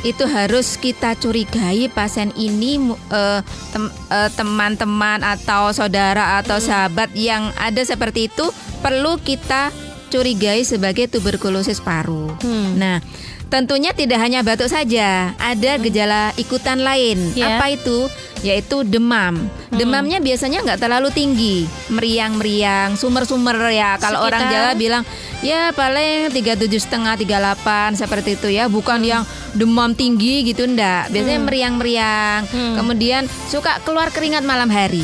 itu 0.06 0.22
harus 0.30 0.78
kita 0.78 1.18
curigai 1.18 1.90
pasien 1.90 2.30
ini 2.38 2.78
eh, 3.10 3.40
tem- 3.74 3.94
eh, 4.12 4.30
teman-teman 4.38 5.26
atau 5.26 5.74
saudara 5.74 6.38
atau 6.40 6.62
sahabat 6.62 7.10
yang 7.18 7.50
ada 7.58 7.82
seperti 7.82 8.30
itu 8.30 8.46
perlu 8.86 9.18
kita 9.18 9.74
curigai 10.14 10.62
sebagai 10.62 11.10
tuberkulosis 11.10 11.82
paru. 11.82 12.30
Hmm. 12.40 12.78
Nah, 12.78 13.02
tentunya 13.50 13.92
tidak 13.96 14.20
hanya 14.22 14.42
batuk 14.42 14.68
saja, 14.68 15.34
ada 15.38 15.72
gejala 15.80 16.34
ikutan 16.36 16.82
lain. 16.82 17.34
Ya. 17.34 17.58
Apa 17.58 17.74
itu? 17.74 18.10
Yaitu 18.46 18.86
demam. 18.86 19.50
Demamnya 19.74 20.22
biasanya 20.22 20.62
nggak 20.62 20.80
terlalu 20.86 21.10
tinggi, 21.10 21.66
meriang-meriang, 21.90 22.94
sumer-sumer 22.94 23.58
ya. 23.74 23.98
Kalau 23.98 24.22
Sekitar? 24.22 24.30
orang 24.30 24.44
Jawa 24.54 24.72
bilang 24.78 25.04
ya 25.42 25.74
paling 25.74 26.30
37 26.30 26.70
setengah 26.78 27.18
38 27.18 27.98
seperti 27.98 28.38
itu 28.38 28.48
ya, 28.54 28.70
bukan 28.70 29.02
yang 29.02 29.26
demam 29.58 29.98
tinggi 29.98 30.46
gitu 30.46 30.70
ndak. 30.70 31.10
Biasanya 31.10 31.42
meriang-meriang. 31.42 32.42
Hmm. 32.46 32.76
Kemudian 32.78 33.26
suka 33.50 33.82
keluar 33.82 34.14
keringat 34.14 34.46
malam 34.46 34.70
hari. 34.70 35.04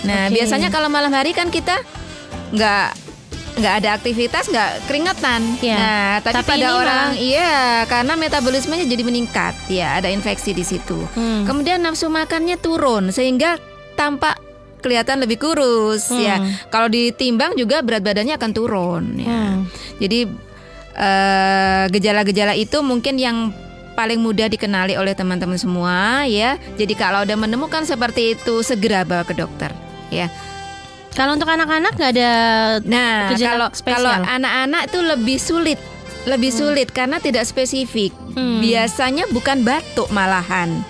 Nah, 0.00 0.32
Oke. 0.32 0.40
biasanya 0.40 0.72
kalau 0.72 0.88
malam 0.88 1.12
hari 1.12 1.36
kan 1.36 1.52
kita 1.52 1.76
nggak 2.50 2.99
nggak 3.60 3.74
ada 3.78 3.90
aktivitas 3.94 4.48
nggak 4.48 4.70
keringetan. 4.84 5.40
Iya. 5.60 5.76
Nah, 5.76 6.12
tapi, 6.20 6.36
Tapi 6.40 6.48
pada 6.50 6.68
orang 6.74 7.06
malah- 7.12 7.20
iya 7.20 7.52
karena 7.84 8.12
metabolismenya 8.14 8.84
jadi 8.84 9.02
meningkat. 9.02 9.54
Ya, 9.68 9.94
ada 9.94 10.08
infeksi 10.08 10.50
di 10.50 10.62
situ. 10.62 10.96
Hmm. 11.12 11.44
Kemudian 11.44 11.78
nafsu 11.78 12.08
makannya 12.08 12.56
turun 12.56 13.08
sehingga 13.10 13.60
tampak 13.94 14.40
kelihatan 14.80 15.20
lebih 15.20 15.36
kurus 15.38 16.08
Hmm. 16.08 16.18
ya. 16.18 16.36
Kalau 16.66 16.88
ditimbang 16.88 17.52
juga 17.54 17.80
berat 17.80 18.00
badannya 18.00 18.34
akan 18.34 18.50
turun 18.50 19.04
ya. 19.14 19.28
Hmm. 19.28 19.68
Jadi 19.96 20.48
eh, 20.92 21.84
gejala-gejala 21.88 22.52
itu 22.54 22.80
mungkin 22.80 23.16
yang 23.16 23.54
paling 23.90 24.18
mudah 24.18 24.48
dikenali 24.48 24.96
oleh 24.96 25.12
teman-teman 25.12 25.56
semua 25.56 26.24
ya. 26.24 26.56
Jadi 26.74 26.92
kalau 26.92 27.22
udah 27.22 27.36
menemukan 27.36 27.84
seperti 27.84 28.34
itu 28.34 28.60
segera 28.60 29.04
bawa 29.04 29.22
ke 29.22 29.32
dokter 29.32 29.70
ya. 30.08 30.28
Kalau 31.10 31.34
untuk 31.34 31.50
anak-anak 31.50 31.92
nggak 31.94 32.12
ada 32.14 32.32
Nah, 32.86 33.34
kalau 33.34 33.68
spesial. 33.74 33.98
kalau 33.98 34.12
anak-anak 34.14 34.82
itu 34.86 34.98
lebih 35.02 35.38
sulit 35.38 35.80
lebih 36.28 36.52
sulit 36.52 36.92
karena 36.92 37.16
tidak 37.16 37.48
spesifik. 37.48 38.12
Hmm. 38.36 38.60
Biasanya 38.60 39.24
bukan 39.32 39.64
batuk 39.64 40.12
malahan. 40.12 40.84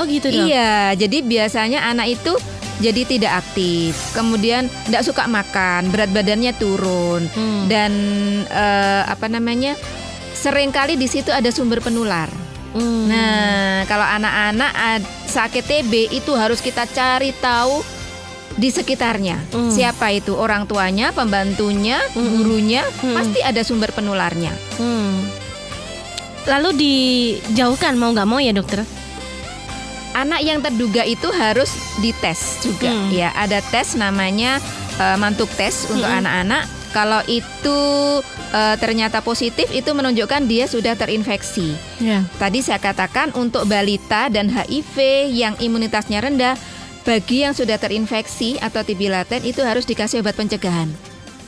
Oh 0.00 0.08
gitu 0.08 0.32
dok. 0.32 0.48
Iya, 0.48 0.96
jadi 0.96 1.20
biasanya 1.20 1.84
anak 1.84 2.16
itu 2.16 2.32
jadi 2.80 3.04
tidak 3.04 3.44
aktif, 3.44 3.92
kemudian 4.16 4.64
tidak 4.88 5.04
suka 5.04 5.28
makan, 5.28 5.92
berat 5.92 6.08
badannya 6.08 6.56
turun, 6.56 7.28
Hmm. 7.28 7.68
dan 7.68 7.92
eh, 8.48 9.02
apa 9.04 9.28
namanya, 9.28 9.76
sering 10.32 10.72
kali 10.72 10.96
di 10.96 11.04
situ 11.04 11.28
ada 11.28 11.52
sumber 11.52 11.84
penular. 11.84 12.32
Hmm. 12.72 13.04
Nah, 13.04 13.84
kalau 13.84 14.06
anak-anak 14.06 14.72
sakit 15.28 15.60
TB 15.60 15.92
itu 16.08 16.32
harus 16.32 16.64
kita 16.64 16.88
cari 16.88 17.36
tahu 17.36 17.84
di 18.56 18.68
sekitarnya. 18.68 19.38
Hmm. 19.52 19.70
Siapa 19.70 20.10
itu? 20.10 20.34
Orang 20.34 20.66
tuanya, 20.66 21.14
pembantunya, 21.14 22.02
Hmm. 22.14 22.40
gurunya, 22.40 22.82
Hmm. 23.02 23.14
pasti 23.14 23.40
ada 23.40 23.62
sumber 23.62 23.94
penularnya. 23.94 24.50
Hmm. 24.78 25.22
Lalu 26.48 26.70
dijauhkan 26.74 27.94
mau 27.94 28.10
nggak 28.10 28.28
mau 28.28 28.40
ya 28.40 28.50
dokter? 28.50 28.82
Anak 30.10 30.42
yang 30.42 30.58
terduga 30.58 31.06
itu 31.06 31.30
harus 31.30 31.70
dites 32.02 32.58
juga 32.64 32.90
Hmm. 32.90 33.14
ya. 33.14 33.30
Ada 33.36 33.62
tes 33.70 33.94
namanya 33.94 34.58
eh, 35.00 35.16
mantuk 35.16 35.48
tes 35.56 35.88
untuk 35.88 36.04
Hmm. 36.04 36.20
anak-anak. 36.20 36.64
Kalau 36.90 37.22
itu 37.24 37.78
eh, 38.50 38.76
ternyata 38.82 39.22
positif 39.22 39.70
itu 39.70 39.94
menunjukkan 39.94 40.42
dia 40.44 40.66
sudah 40.66 40.98
terinfeksi. 40.98 41.70
Ya. 42.02 42.26
Tadi 42.36 42.60
saya 42.60 42.82
katakan 42.82 43.30
untuk 43.38 43.62
balita 43.64 44.26
dan 44.26 44.50
HIV 44.50 44.98
yang 45.30 45.54
imunitasnya 45.62 46.18
rendah 46.18 46.58
bagi 47.04 47.42
yang 47.46 47.56
sudah 47.56 47.80
terinfeksi 47.80 48.60
atau 48.60 48.84
TB 48.84 49.00
laten 49.08 49.40
itu 49.42 49.64
harus 49.64 49.88
dikasih 49.88 50.20
obat 50.20 50.36
pencegahan. 50.36 50.88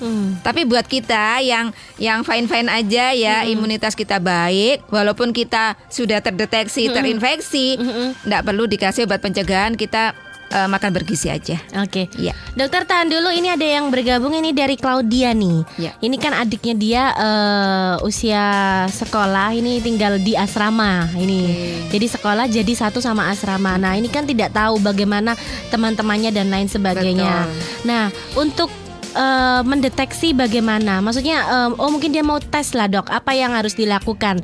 Hmm. 0.03 0.35
Tapi 0.43 0.67
buat 0.67 0.83
kita 0.91 1.39
yang 1.47 1.71
yang 1.95 2.27
fine 2.27 2.51
fine 2.51 2.67
aja 2.67 3.15
ya 3.15 3.47
imunitas 3.47 3.95
kita 3.95 4.19
baik 4.19 4.83
walaupun 4.91 5.31
kita 5.31 5.79
sudah 5.87 6.19
terdeteksi 6.19 6.91
terinfeksi 6.91 7.79
Mm-mm. 7.79 8.19
tidak 8.27 8.43
perlu 8.43 8.67
dikasih 8.67 9.07
obat 9.07 9.23
pencegahan 9.23 9.79
kita 9.79 10.19
eh, 10.53 10.69
makan 10.69 10.91
bergizi 10.93 11.33
aja. 11.33 11.57
Oke. 11.81 12.13
Ya. 12.21 12.37
Dokter 12.53 12.85
tahan 12.85 13.09
dulu 13.09 13.33
ini 13.33 13.49
ada 13.49 13.65
yang 13.65 13.89
bergabung 13.89 14.37
ini 14.37 14.53
dari 14.53 14.77
Claudia 14.77 15.33
nih. 15.33 15.65
Ya. 15.81 15.93
Ini 15.99 16.17
kan 16.21 16.37
adiknya 16.37 16.75
dia 16.77 17.03
eh, 17.17 17.95
usia 18.05 18.45
sekolah 18.93 19.57
ini 19.57 19.81
tinggal 19.81 20.21
di 20.21 20.37
asrama 20.37 21.09
ini. 21.17 21.75
Jadi 21.89 22.07
sekolah 22.07 22.47
jadi 22.53 22.73
satu 22.77 23.01
sama 23.01 23.33
asrama. 23.33 23.81
Nah 23.81 23.97
ini 23.97 24.13
kan 24.13 24.29
tidak 24.29 24.53
tahu 24.53 24.77
bagaimana 24.79 25.33
teman-temannya 25.73 26.31
dan 26.31 26.53
lain 26.53 26.69
sebagainya. 26.69 27.49
Betul. 27.49 27.89
Nah 27.89 28.05
untuk 28.37 28.82
eh, 29.13 29.61
mendeteksi 29.63 30.33
bagaimana? 30.33 30.99
Maksudnya 31.05 31.39
eh, 31.45 31.71
oh 31.77 31.89
mungkin 31.93 32.11
dia 32.11 32.25
mau 32.25 32.41
tes 32.41 32.73
lah 32.73 32.89
dok. 32.89 33.09
Apa 33.13 33.37
yang 33.37 33.53
harus 33.53 33.77
dilakukan? 33.77 34.41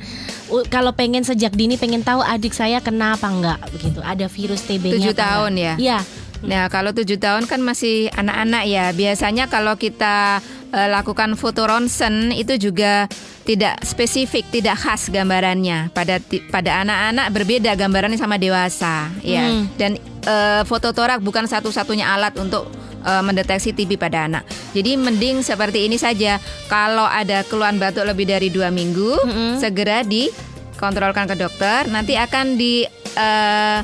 U- 0.48 0.64
kalau 0.68 0.92
pengen 0.92 1.24
sejak 1.24 1.52
dini 1.52 1.76
pengen 1.76 2.04
tahu 2.04 2.20
adik 2.24 2.52
saya 2.52 2.80
kena 2.80 3.16
apa 3.16 3.28
enggak 3.28 3.58
begitu? 3.72 4.00
Ada 4.00 4.28
virus 4.28 4.64
TB-nya? 4.64 4.94
Tujuh 4.96 5.14
tahun 5.16 5.52
enggak? 5.56 5.64
ya? 5.64 5.74
Iya. 5.80 5.98
Nah 6.38 6.70
kalau 6.70 6.94
tujuh 6.94 7.18
tahun 7.18 7.50
kan 7.50 7.58
masih 7.58 8.12
anak-anak 8.14 8.64
ya. 8.70 8.84
Biasanya 8.94 9.50
kalau 9.50 9.74
kita 9.74 10.38
eh, 10.70 10.88
lakukan 10.88 11.34
foto 11.34 11.66
ronsen 11.66 12.30
itu 12.30 12.56
juga 12.60 13.10
tidak 13.48 13.80
spesifik, 13.80 14.44
tidak 14.52 14.76
khas 14.76 15.08
gambarannya. 15.08 15.88
Pada 15.96 16.20
pada 16.52 16.84
anak-anak 16.84 17.26
berbeda 17.32 17.72
gambarannya 17.74 18.20
sama 18.20 18.36
dewasa, 18.36 19.08
ya. 19.24 19.48
Hmm. 19.48 19.64
Dan 19.80 19.96
eh, 20.28 20.62
foto 20.68 20.92
torak 20.92 21.24
bukan 21.24 21.48
satu-satunya 21.48 22.04
alat 22.06 22.36
untuk 22.36 22.68
eh, 23.08 23.22
mendeteksi 23.24 23.72
TB 23.72 23.96
pada 23.96 24.28
anak. 24.28 24.44
Jadi 24.76 25.00
mending 25.00 25.40
seperti 25.40 25.88
ini 25.88 25.96
saja. 25.96 26.36
Kalau 26.68 27.08
ada 27.08 27.40
keluhan 27.48 27.80
batuk 27.80 28.04
lebih 28.04 28.28
dari 28.28 28.52
dua 28.52 28.68
minggu, 28.68 29.16
Mm-mm. 29.24 29.52
segera 29.56 30.04
dikontrolkan 30.04 31.24
ke 31.24 31.34
dokter. 31.40 31.88
Nanti 31.88 32.20
akan 32.20 32.60
di 32.60 32.84
eh, 33.16 33.80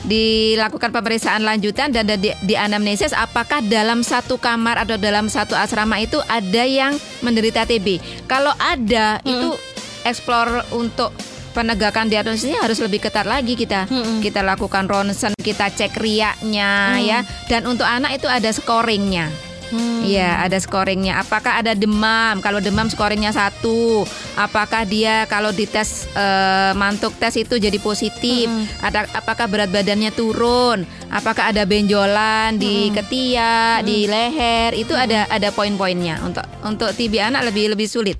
dilakukan 0.00 0.96
pemeriksaan 0.96 1.44
lanjutan 1.44 1.92
dan 1.92 2.08
di, 2.16 2.32
di 2.32 2.54
anamnesis 2.56 3.12
apakah 3.12 3.60
dalam 3.60 4.00
satu 4.00 4.40
kamar 4.40 4.80
atau 4.80 4.96
dalam 4.96 5.28
satu 5.28 5.52
asrama 5.52 6.00
itu 6.00 6.16
ada 6.24 6.64
yang 6.64 6.96
menderita 7.20 7.68
TB. 7.68 8.00
Kalau 8.24 8.52
ada 8.56 9.20
itu 9.28 9.60
explore 10.08 10.64
untuk 10.72 11.12
penegakan 11.50 12.06
diagnosisnya 12.08 12.62
harus 12.62 12.78
lebih 12.78 13.02
ketat 13.02 13.26
lagi 13.26 13.54
kita. 13.58 13.86
Mm-mm. 13.90 14.22
Kita 14.22 14.40
lakukan 14.42 14.86
ronsen, 14.86 15.34
kita 15.38 15.70
cek 15.70 15.98
riaknya 15.98 16.96
Mm. 16.96 17.02
ya. 17.04 17.18
Dan 17.50 17.66
untuk 17.66 17.86
anak 17.86 18.16
itu 18.18 18.26
ada 18.30 18.50
scoringnya. 18.50 19.50
Hmm. 19.70 20.02
Iya, 20.02 20.42
ada 20.42 20.58
scoringnya. 20.58 21.22
Apakah 21.22 21.62
ada 21.62 21.78
demam? 21.78 22.42
Kalau 22.42 22.58
demam 22.58 22.90
scoringnya 22.90 23.30
satu. 23.30 24.02
Apakah 24.34 24.82
dia 24.82 25.30
kalau 25.30 25.54
dites 25.54 26.10
eh, 26.10 26.74
mantuk 26.74 27.14
tes 27.22 27.38
itu 27.38 27.54
jadi 27.54 27.78
positif? 27.78 28.50
Mm-mm. 28.50 28.66
Ada 28.82 29.06
apakah 29.14 29.46
berat 29.46 29.70
badannya 29.70 30.10
turun? 30.10 30.82
Apakah 31.06 31.54
ada 31.54 31.62
benjolan 31.70 32.58
di 32.58 32.90
ketiak, 32.90 33.86
di 33.86 34.10
leher? 34.10 34.74
Itu 34.74 34.98
ada 34.98 35.30
ada 35.30 35.54
poin-poinnya. 35.54 36.18
Untuk 36.26 36.42
untuk 36.66 36.90
TB 36.90 37.30
anak 37.30 37.54
lebih 37.54 37.70
lebih 37.70 37.86
sulit. 37.86 38.18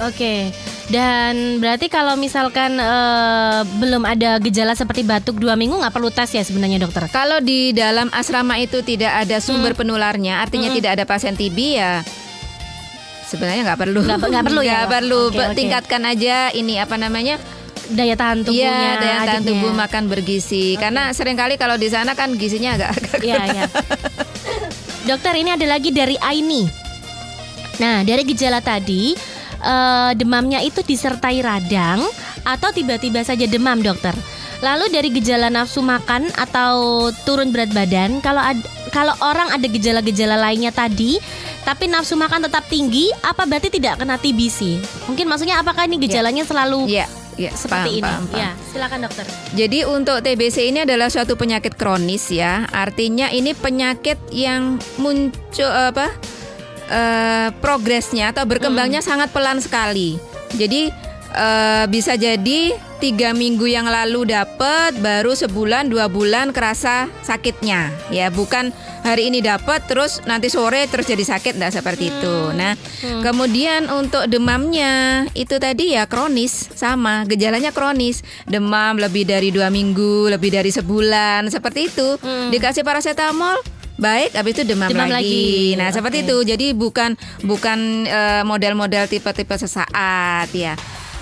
Oke. 0.00 0.48
Dan 0.84 1.58
berarti 1.58 1.88
kalau 1.88 2.12
misalkan 2.14 2.76
eh, 2.76 3.60
belum 3.80 4.04
ada 4.04 4.36
gejala 4.36 4.76
seperti 4.76 5.00
batuk 5.00 5.36
dua 5.36 5.56
minggu 5.56 5.72
nggak 5.74 5.90
perlu 5.90 6.08
tes 6.08 6.28
ya 6.30 6.44
sebenarnya 6.44 6.76
dokter? 6.78 7.08
Kalau 7.08 7.40
di 7.40 7.72
dalam 7.72 8.12
asrama 8.12 8.56
itu 8.56 8.84
tidak 8.84 9.24
ada 9.24 9.40
sumber 9.40 9.72
Mm. 9.72 9.80
penularnya, 9.80 10.34
artinya 10.38 10.68
tidak 10.68 10.90
ada 10.94 11.04
pasien 11.04 11.32
TB 11.32 11.58
ya 11.74 12.04
sebenarnya 13.24 13.64
nggak 13.64 13.80
perlu. 13.80 14.00
Nggak- 14.04 14.28
nggak 14.28 14.44
perlu 14.44 14.60
ya? 14.60 14.72
Nggak 14.76 14.92
perlu. 14.92 15.20
Oke, 15.26 15.40
oke. 15.40 15.56
Tingkatkan 15.56 16.02
aja 16.04 16.36
ini 16.52 16.76
apa 16.76 16.94
namanya? 16.94 17.40
Daya 17.84 18.14
tahan 18.14 18.44
tubuhnya. 18.44 18.68
Iya, 18.68 18.92
daya 18.96 19.16
tahan 19.24 19.40
adiknya. 19.40 19.48
tubuh 19.50 19.72
makan 19.74 20.02
bergizi. 20.06 20.76
Karena 20.76 21.12
sering 21.12 21.34
kali 21.34 21.56
kalau 21.56 21.76
di 21.76 21.88
sana 21.88 22.12
kan 22.12 22.32
gizinya 22.32 22.76
agak, 22.76 22.92
agak 22.94 23.20
Iya, 23.20 23.36
iya. 23.50 23.64
Dokter 25.04 25.32
ini 25.34 25.48
ada 25.48 25.66
lagi 25.66 25.90
dari 25.90 26.16
Aini. 26.16 26.64
Nah, 27.76 28.00
dari 28.00 28.24
gejala 28.24 28.60
tadi 28.60 29.12
eh, 29.64 30.12
demamnya 30.14 30.60
itu 30.60 30.80
disertai 30.80 31.40
radang 31.40 32.04
atau 32.44 32.68
tiba-tiba 32.70 33.24
saja 33.24 33.48
demam, 33.48 33.80
dokter. 33.80 34.12
Lalu 34.60 34.88
dari 34.88 35.08
gejala 35.10 35.48
nafsu 35.48 35.80
makan 35.80 36.28
atau 36.32 36.72
turun 37.24 37.50
berat 37.50 37.68
badan, 37.70 38.20
kalau 38.20 38.40
ad- 38.40 38.64
kalau 38.88 39.12
orang 39.20 39.50
ada 39.50 39.66
gejala-gejala 39.66 40.38
lainnya 40.38 40.70
tadi, 40.70 41.18
tapi 41.62 41.84
nafsu 41.84 42.14
makan 42.14 42.44
tetap 42.44 42.64
tinggi, 42.64 43.10
apa 43.20 43.44
berarti 43.44 43.68
tidak 43.68 43.98
kena 43.98 44.16
TBC? 44.16 44.80
Mungkin 45.04 45.26
maksudnya 45.26 45.58
apakah 45.58 45.84
ini 45.84 45.98
gejalanya 45.98 46.46
selalu 46.46 46.86
Iya, 46.86 47.04
iya, 47.36 47.50
seperti 47.52 47.88
paham, 47.90 47.98
ini? 47.98 48.04
paham, 48.06 48.24
paham. 48.30 48.40
Ya, 48.40 48.50
silakan 48.70 48.98
dokter. 49.04 49.24
Jadi 49.52 49.78
untuk 49.84 50.16
TBC 50.22 50.56
ini 50.64 50.78
adalah 50.86 51.12
suatu 51.12 51.34
penyakit 51.34 51.74
kronis 51.74 52.30
ya. 52.30 52.64
Artinya 52.70 53.28
ini 53.28 53.52
penyakit 53.52 54.16
yang 54.30 54.78
muncul 54.96 55.68
apa? 55.68 56.08
Eh, 56.90 57.48
progresnya 57.62 58.32
atau 58.34 58.44
berkembangnya 58.48 59.00
sangat 59.04 59.30
pelan 59.30 59.60
sekali. 59.60 60.16
Jadi 60.54 60.90
eh, 61.34 61.84
bisa 61.90 62.14
jadi 62.14 62.74
tiga 63.04 63.36
minggu 63.36 63.68
yang 63.68 63.84
lalu 63.84 64.32
dapat, 64.32 64.96
baru 64.96 65.36
sebulan 65.36 65.92
dua 65.92 66.08
bulan 66.08 66.56
kerasa 66.56 67.10
sakitnya. 67.20 67.92
Ya 68.08 68.32
bukan 68.32 68.72
hari 69.04 69.28
ini 69.28 69.44
dapat 69.44 69.84
terus 69.84 70.24
nanti 70.24 70.48
sore 70.48 70.88
terus 70.88 71.04
jadi 71.04 71.20
sakit, 71.20 71.60
tidak 71.60 71.76
seperti 71.76 72.08
itu. 72.08 72.36
Nah 72.56 72.72
kemudian 73.20 73.92
untuk 73.92 74.24
demamnya 74.24 75.26
itu 75.36 75.60
tadi 75.60 75.92
ya 75.92 76.08
kronis 76.08 76.72
sama 76.72 77.28
gejalanya 77.28 77.76
kronis, 77.76 78.24
demam 78.48 78.96
lebih 78.96 79.28
dari 79.28 79.52
dua 79.52 79.68
minggu, 79.68 80.32
lebih 80.32 80.48
dari 80.54 80.72
sebulan 80.72 81.52
seperti 81.52 81.92
itu. 81.92 82.16
Hmm. 82.24 82.48
Dikasih 82.48 82.88
paracetamol 82.88 83.73
baik 83.94 84.34
habis 84.34 84.52
itu 84.54 84.62
demam, 84.66 84.90
Demam 84.90 85.06
lagi. 85.06 85.74
Nah, 85.74 85.88
Oke. 85.88 85.96
seperti 85.96 86.16
itu. 86.22 86.36
Jadi 86.42 86.66
bukan 86.74 87.14
bukan 87.42 87.78
eh, 88.04 88.42
model-model 88.42 89.06
tipe-tipe 89.06 89.54
sesaat 89.54 90.50
ya. 90.50 90.74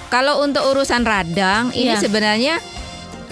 Kalau 0.08 0.44
untuk 0.44 0.60
urusan 0.66 1.04
radang 1.04 1.72
ini 1.72 1.92
Iya. 1.92 2.00
sebenarnya 2.00 2.54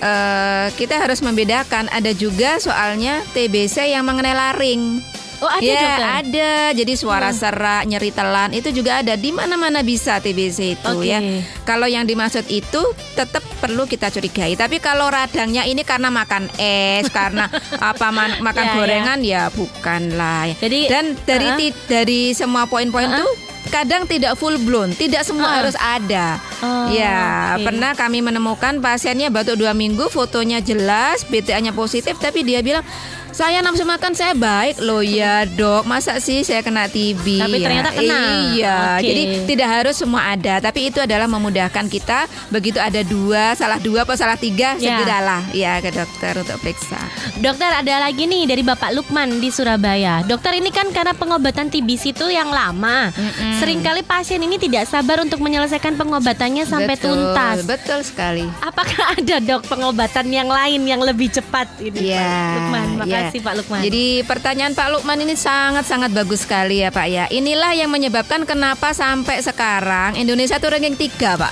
eh, 0.01 0.67
kita 0.75 0.97
harus 0.97 1.21
membedakan 1.21 1.89
ada 1.89 2.13
juga 2.13 2.57
soalnya 2.57 3.21
TBC 3.33 3.93
yang 3.93 4.05
mengenai 4.05 4.33
laring. 4.33 5.01
Oh, 5.41 5.49
ada 5.49 5.61
ya, 5.61 5.73
dokter. 5.73 6.09
ada. 6.21 6.51
Jadi 6.75 6.93
suara 6.95 7.33
serak, 7.33 7.83
nyeri 7.85 8.11
telan 8.11 8.53
itu 8.53 8.69
juga 8.71 9.01
ada 9.01 9.17
di 9.17 9.31
mana-mana 9.31 9.81
bisa 9.81 10.17
TBC 10.17 10.77
itu 10.77 10.93
Oke. 10.93 11.09
ya. 11.09 11.19
Kalau 11.63 11.85
yang 11.85 12.05
dimaksud 12.05 12.45
itu 12.47 12.81
tetap 13.15 13.41
perlu 13.57 13.85
kita 13.85 14.09
curigai. 14.09 14.53
Tapi 14.53 14.79
kalau 14.79 15.09
radangnya 15.09 15.65
ini 15.65 15.81
karena 15.81 16.09
makan 16.09 16.45
es, 16.57 17.09
karena 17.17 17.49
apa 17.73 18.09
man- 18.09 18.39
makan 18.39 18.59
Ya, 18.61 18.69
ya. 18.69 18.77
gorengan 18.77 19.19
ya 19.21 19.43
bukan 19.49 20.03
lah. 20.13 20.45
Jadi, 20.55 20.81
dan 20.87 21.17
dari 21.21 21.49
uh-uh. 21.49 21.59
ti- 21.59 21.81
dari 21.87 22.21
semua 22.31 22.65
poin-poin 22.65 23.09
Uh-uh. 23.09 23.21
tuh 23.21 23.33
kadang 23.69 24.05
tidak 24.05 24.35
full 24.35 24.57
blown, 24.59 24.93
tidak 24.93 25.23
semua 25.23 25.47
Uh-uh. 25.47 25.57
harus 25.57 25.77
ada. 25.77 26.37
Oh, 26.61 26.89
ya, 26.91 27.57
oke. 27.57 27.65
pernah 27.65 27.93
kami 27.93 28.21
menemukan 28.21 28.77
pasiennya 28.79 29.29
batuk 29.29 29.57
dua 29.57 29.73
minggu, 29.73 30.09
fotonya 30.09 30.61
jelas, 30.61 31.25
BTA-nya 31.25 31.71
positif, 31.71 32.17
tapi 32.17 32.41
dia 32.41 32.61
bilang 32.61 32.85
saya 33.31 33.59
nafsu 33.61 33.83
makan 33.83 34.13
saya 34.13 34.35
baik 34.35 34.79
loh 34.79 35.01
ya 35.01 35.47
dok 35.47 35.83
masa 35.85 36.19
sih 36.19 36.43
saya 36.43 36.61
kena 36.61 36.87
TB 36.87 37.25
Tapi 37.39 37.57
ya? 37.57 37.65
ternyata 37.65 37.91
kena. 37.91 38.21
iya 38.51 38.77
Oke. 38.95 39.07
jadi 39.07 39.23
tidak 39.47 39.69
harus 39.71 39.97
semua 39.97 40.23
ada 40.29 40.59
tapi 40.61 40.91
itu 40.91 40.99
adalah 40.99 41.25
memudahkan 41.27 41.87
kita 41.87 42.19
begitu 42.49 42.77
ada 42.77 43.01
dua 43.01 43.55
salah 43.55 43.79
dua 43.79 44.03
atau 44.03 44.13
salah 44.15 44.37
tiga 44.37 44.73
Ya. 44.73 44.97
segeralah 44.97 45.43
ya 45.51 45.79
ke 45.79 45.91
dokter 45.91 46.33
untuk 46.37 46.57
periksa 46.59 46.99
Dokter 47.37 47.71
ada 47.71 48.01
lagi 48.01 48.25
nih 48.25 48.45
dari 48.45 48.61
Bapak 48.61 48.93
Lukman 48.93 49.41
di 49.41 49.49
Surabaya. 49.49 50.21
Dokter 50.23 50.53
ini 50.53 50.69
kan 50.69 50.89
karena 50.91 51.11
pengobatan 51.13 51.67
TBC 51.67 52.13
itu 52.13 52.29
yang 52.29 52.49
lama. 52.49 53.09
Mm-mm. 53.11 53.57
Seringkali 53.57 54.05
pasien 54.05 54.39
ini 54.39 54.57
tidak 54.57 54.85
sabar 54.85 55.19
untuk 55.19 55.41
menyelesaikan 55.41 55.97
pengobatannya 55.97 56.63
sampai 56.63 56.95
betul, 56.95 57.17
tuntas. 57.33 57.65
betul 57.65 58.01
sekali 58.03 58.45
Apakah 58.61 59.11
ada 59.17 59.37
dok 59.39 59.65
pengobatan 59.65 60.27
yang 60.29 60.47
lain 60.47 60.85
yang 60.85 61.01
lebih 61.01 61.29
cepat 61.31 61.67
ini 61.79 62.11
Iya, 62.11 62.21
Pak 62.21 62.53
Lukman? 62.55 62.89
iya. 63.03 63.20
Makasih 63.29 63.41
Pak 63.41 63.55
Lukman. 63.61 63.81
Jadi 63.85 64.07
pertanyaan 64.25 64.73
Pak 64.73 64.89
Lukman 64.93 65.19
ini 65.21 65.35
sangat-sangat 65.37 66.11
bagus 66.11 66.45
sekali 66.45 66.81
ya 66.81 66.89
Pak 66.89 67.07
ya. 67.07 67.25
Inilah 67.29 67.77
yang 67.77 67.93
menyebabkan 67.93 68.49
kenapa 68.49 68.97
sampai 68.97 69.45
sekarang 69.45 70.17
Indonesia 70.17 70.57
tuh 70.57 70.73
ranking 70.73 70.97
3 70.97 71.41
Pak. 71.41 71.51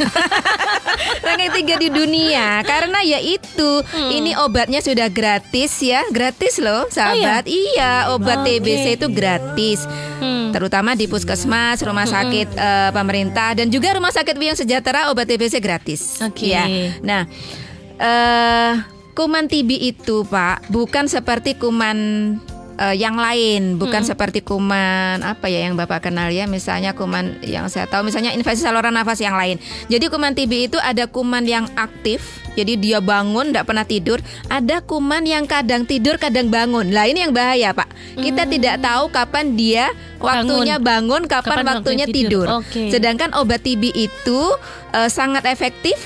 ranking 1.26 1.52
3 1.66 1.84
di 1.84 1.88
dunia 1.88 2.62
karena 2.62 3.00
ya 3.04 3.20
itu 3.20 3.80
Hmm. 3.88 4.10
ini 4.10 4.32
obatnya 4.36 4.80
sudah 4.80 5.08
gratis 5.08 5.80
ya, 5.80 6.02
gratis 6.10 6.58
loh 6.58 6.86
sahabat. 6.88 7.46
Iya, 7.46 8.12
obat 8.12 8.42
Oke. 8.42 8.58
TBC 8.58 9.00
itu 9.00 9.06
gratis. 9.08 9.84
Hmm. 10.18 10.50
Terutama 10.50 10.92
di 10.92 11.06
puskesmas, 11.06 11.80
rumah 11.80 12.04
sakit 12.04 12.48
eh, 12.52 12.90
pemerintah 12.90 13.54
dan 13.54 13.68
juga 13.68 13.94
rumah 13.94 14.10
sakit 14.10 14.34
Wiyang 14.34 14.58
Sejahtera 14.58 15.08
obat 15.08 15.28
TBC 15.28 15.58
gratis. 15.58 16.20
Oke. 16.20 16.52
Ya. 16.52 16.64
Nah, 17.00 17.22
eh 17.98 18.72
kuman 19.18 19.50
TB 19.50 19.70
itu, 19.82 20.22
Pak, 20.22 20.70
bukan 20.70 21.10
seperti 21.10 21.58
kuman 21.58 21.98
eh, 22.78 22.94
yang 22.94 23.18
lain, 23.18 23.74
bukan 23.74 24.06
seperti 24.06 24.46
kuman 24.46 25.26
apa 25.26 25.50
ya 25.50 25.66
yang 25.66 25.74
Bapak 25.74 26.06
kenal 26.06 26.30
ya, 26.30 26.46
misalnya 26.46 26.94
kuman 26.94 27.42
yang 27.42 27.66
saya 27.66 27.90
tahu 27.90 28.06
misalnya 28.06 28.30
infeksi 28.30 28.62
saluran 28.62 28.94
nafas 28.94 29.18
yang 29.18 29.34
lain. 29.34 29.58
Jadi 29.90 30.06
kuman 30.06 30.38
TB 30.38 30.70
itu 30.70 30.78
ada 30.78 31.10
kuman 31.10 31.42
yang 31.50 31.66
aktif, 31.74 32.46
jadi 32.54 32.78
dia 32.78 32.98
bangun 33.02 33.50
tidak 33.50 33.66
pernah 33.66 33.82
tidur, 33.82 34.22
ada 34.46 34.78
kuman 34.86 35.26
yang 35.26 35.50
kadang 35.50 35.82
tidur 35.82 36.14
kadang 36.14 36.46
bangun. 36.46 36.94
Lah 36.94 37.10
ini 37.10 37.26
yang 37.26 37.34
bahaya, 37.34 37.74
Pak. 37.74 37.90
Kita 38.22 38.46
tidak 38.46 38.86
tahu 38.86 39.10
kapan 39.10 39.58
dia 39.58 39.90
waktunya 40.22 40.78
bangun, 40.78 41.26
kapan, 41.26 41.66
Kapan 41.66 41.66
waktunya 41.82 42.06
waktunya 42.06 42.06
tidur. 42.06 42.46
tidur. 42.46 42.62
Oke. 42.62 42.82
Sedangkan 42.94 43.34
obat 43.34 43.66
TB 43.66 43.82
itu 43.98 44.40
eh, 44.94 45.10
sangat 45.10 45.42
efektif 45.50 45.98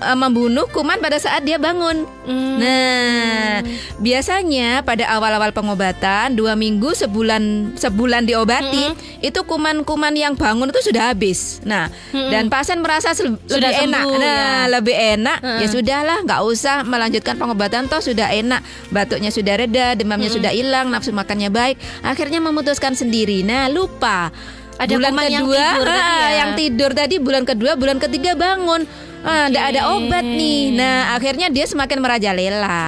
eh, 0.00 0.16
membunuh 0.16 0.66
kuman 0.68 0.98
pada 0.98 1.16
saat 1.16 1.44
dia 1.44 1.56
bangun. 1.56 2.08
Hmm. 2.24 2.56
Nah, 2.56 3.60
biasanya 4.00 4.80
pada 4.80 5.04
awal-awal 5.12 5.52
pengobatan 5.52 6.34
dua 6.34 6.56
minggu 6.56 6.92
sebulan 6.92 7.74
sebulan 7.76 8.24
diobati 8.24 8.92
itu 9.20 9.40
kuman-kuman 9.44 10.12
yang 10.12 10.34
bangun 10.34 10.72
itu 10.72 10.92
sudah 10.92 11.12
habis. 11.12 11.60
Nah, 11.62 11.92
dan 12.12 12.48
pasien 12.48 12.80
merasa 12.80 13.12
Sudah 13.12 13.36
lebih 13.46 13.84
enak. 13.88 14.02
sembuh, 14.04 14.16
Nah, 14.16 14.26
ya. 14.26 14.72
lebih 14.72 14.96
enak. 14.96 15.38
Ya 15.60 15.66
sudahlah, 15.68 16.18
nggak 16.24 16.40
usah 16.44 16.76
melanjutkan 16.82 17.36
pengobatan 17.36 17.86
toh 17.86 18.00
sudah 18.00 18.32
enak. 18.32 18.60
Batuknya 18.88 19.28
sudah 19.28 19.54
reda, 19.56 19.94
demamnya 19.94 20.28
sudah 20.28 20.52
hilang, 20.52 20.88
nafsu 20.88 21.12
makannya 21.12 21.48
baik. 21.48 21.76
Akhirnya 22.00 22.40
memutuskan 22.40 22.96
sendiri. 22.96 23.44
Nah, 23.44 23.68
lupa. 23.68 24.32
Ada 24.80 24.96
bulan 24.96 25.12
kuman 25.12 25.28
yang 25.28 25.44
kedua, 25.44 25.60
tidur 25.60 25.88
tadi 25.92 26.00
ah, 26.00 26.16
ya? 26.16 26.28
yang 26.40 26.50
tidur 26.56 26.90
tadi 26.96 27.14
bulan 27.20 27.44
kedua, 27.44 27.72
bulan 27.76 27.96
ketiga 28.00 28.32
bangun. 28.32 28.88
Ah, 29.20 29.46
nggak 29.46 29.64
ada 29.70 29.80
obat 29.92 30.24
nih. 30.24 30.72
Nah, 30.72 31.12
akhirnya 31.12 31.48
dia 31.48 31.64
semakin 31.64 32.00
merajalela. 32.00 32.80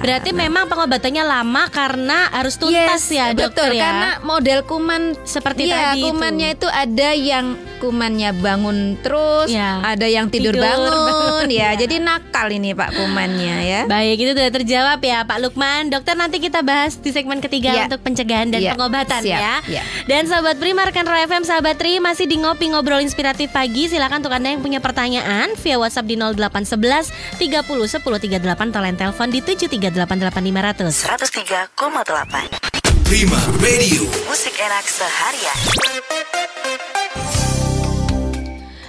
Berarti 0.00 0.32
memang 0.32 0.64
pengobatannya 0.64 1.20
lama 1.20 1.68
karena 1.68 2.28
harus 2.30 2.56
tuntas 2.56 3.04
Yes, 3.04 3.08
ya 3.10 3.26
dokter 3.30 3.68
betul, 3.68 3.76
ya. 3.76 3.84
Karena 3.84 4.10
model 4.20 4.58
kuman 4.62 5.02
Seperti 5.24 5.68
Iya, 5.68 5.92
tadi 5.92 6.00
itu. 6.00 6.06
kumannya 6.10 6.48
itu. 6.52 6.66
ada 6.66 7.10
yang 7.12 7.46
kumannya 7.76 8.32
bangun 8.34 8.96
terus, 8.98 9.48
Ya. 9.48 9.84
ada 9.84 10.04
yang 10.04 10.28
tidur, 10.28 10.56
Tidur 10.56 10.64
bangun, 10.64 10.88
bangun, 10.88 11.48
ya. 11.52 11.72
ya. 11.72 11.78
Jadi 11.78 12.00
nakal 12.00 12.48
ini 12.48 12.72
Pak 12.72 12.90
kumannya 12.94 13.56
ya. 13.60 13.80
Baik, 13.84 14.16
itu 14.18 14.30
sudah 14.32 14.48
terjawab 14.50 14.98
ya 14.98 15.18
Pak 15.22 15.38
Lukman. 15.38 15.92
Dokter 15.92 16.14
nanti 16.14 16.40
kita 16.40 16.60
bahas 16.60 16.96
di 16.96 17.12
segmen 17.12 17.38
ketiga 17.38 17.70
Iya. 17.70 17.84
untuk 17.86 18.00
pencegahan 18.02 18.48
dan 18.48 18.60
Iya, 18.60 18.72
pengobatan 18.72 19.20
siap, 19.20 19.36
ya. 19.36 19.54
iya. 19.68 19.82
Dan 20.04 20.24
sahabat 20.24 20.56
Prima 20.56 20.84
rekan 20.84 21.04
FM 21.04 21.44
sahabat 21.44 21.76
Tri 21.76 22.00
masih 22.00 22.24
di 22.24 22.36
ngopi 22.36 22.68
ngobrol 22.68 23.00
inspiratif 23.00 23.52
pagi. 23.52 23.86
Silakan 23.86 24.20
untuk 24.20 24.32
Anda 24.32 24.48
yang 24.48 24.60
punya 24.60 24.80
pertanyaan 24.80 25.52
via 25.54 25.73
WhatsApp 25.78 26.08
di 26.08 26.16
0811 26.18 27.38
30 27.38 27.66
10 27.66 28.00
38 28.00 28.72
atau 28.74 28.82
line 28.82 28.98
telepon 28.98 29.28
di 29.30 29.38
7388500. 29.44 31.04
103,8 31.04 32.64
Prima 33.04 33.36
Radio. 33.60 34.08
Musik 34.26 34.56
enak 34.58 34.84
seharian 34.88 35.58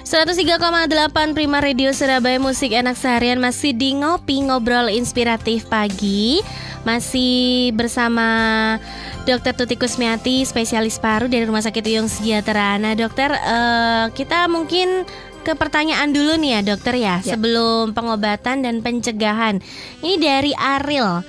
103,8 0.05 1.35
Prima 1.35 1.59
Radio 1.59 1.91
Surabaya 1.91 2.39
Musik 2.39 2.71
Enak 2.71 2.95
Seharian 2.95 3.41
masih 3.41 3.75
di 3.75 3.99
ngopi 3.99 4.47
ngobrol 4.47 4.87
inspiratif 4.87 5.67
pagi 5.67 6.39
masih 6.85 7.73
bersama 7.73 8.77
Dokter 9.25 9.57
Tuti 9.57 9.75
Kusmiati 9.75 10.45
spesialis 10.45 11.01
paru 11.01 11.25
dari 11.25 11.49
Rumah 11.49 11.65
Sakit 11.65 11.81
Uyung 11.89 12.05
Sejahtera. 12.05 12.77
Nah 12.77 12.93
dokter 12.93 13.33
eh, 13.33 14.05
kita 14.13 14.45
mungkin 14.45 15.03
ke 15.45 15.53
pertanyaan 15.53 16.09
dulu 16.09 16.35
nih 16.35 16.51
ya 16.51 16.61
dokter 16.65 16.97
ya, 16.97 17.21
Ya. 17.21 17.37
sebelum 17.37 17.93
pengobatan 17.93 18.65
dan 18.65 18.81
pencegahan. 18.81 19.61
Ini 20.01 20.15
dari 20.17 20.51
Ariel. 20.51 21.21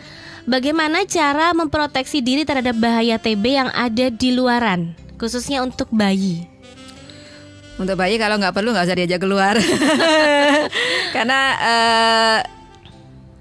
Bagaimana 0.43 1.05
cara 1.05 1.53
memproteksi 1.53 2.19
diri 2.19 2.43
terhadap 2.43 2.73
bahaya 2.75 3.19
TB 3.19 3.45
yang 3.45 3.69
ada 3.69 4.09
di 4.09 4.31
luaran, 4.31 4.95
khususnya 5.17 5.61
untuk 5.61 5.91
bayi? 5.91 6.47
Untuk 7.77 7.93
bayi 7.95 8.17
kalau 8.17 8.39
nggak 8.39 8.55
perlu 8.55 8.71
nggak 8.71 8.87
usah 8.87 8.97
diajak 8.97 9.21
keluar. 9.21 9.59
Karena 11.15 11.41
eh, 11.59 12.39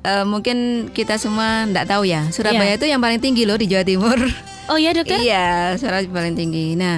eh, 0.04 0.26
mungkin 0.26 0.58
kita 0.92 1.16
semua 1.16 1.64
nggak 1.66 1.88
tahu 1.88 2.04
ya. 2.04 2.28
Surabaya 2.30 2.74
Iya. 2.74 2.78
itu 2.78 2.86
yang 2.90 3.00
paling 3.00 3.22
tinggi 3.22 3.46
loh 3.46 3.56
di 3.56 3.70
Jawa 3.70 3.86
Timur. 3.86 4.18
Oh 4.66 4.76
ya 4.76 4.92
dokter? 4.92 5.22
Iya, 5.22 5.78
Surabaya 5.78 6.10
paling 6.10 6.34
tinggi. 6.34 6.74
Nah, 6.74 6.98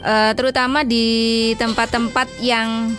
eh, 0.00 0.32
terutama 0.32 0.80
di 0.80 1.04
tempat-tempat 1.54 2.40
yang 2.40 2.96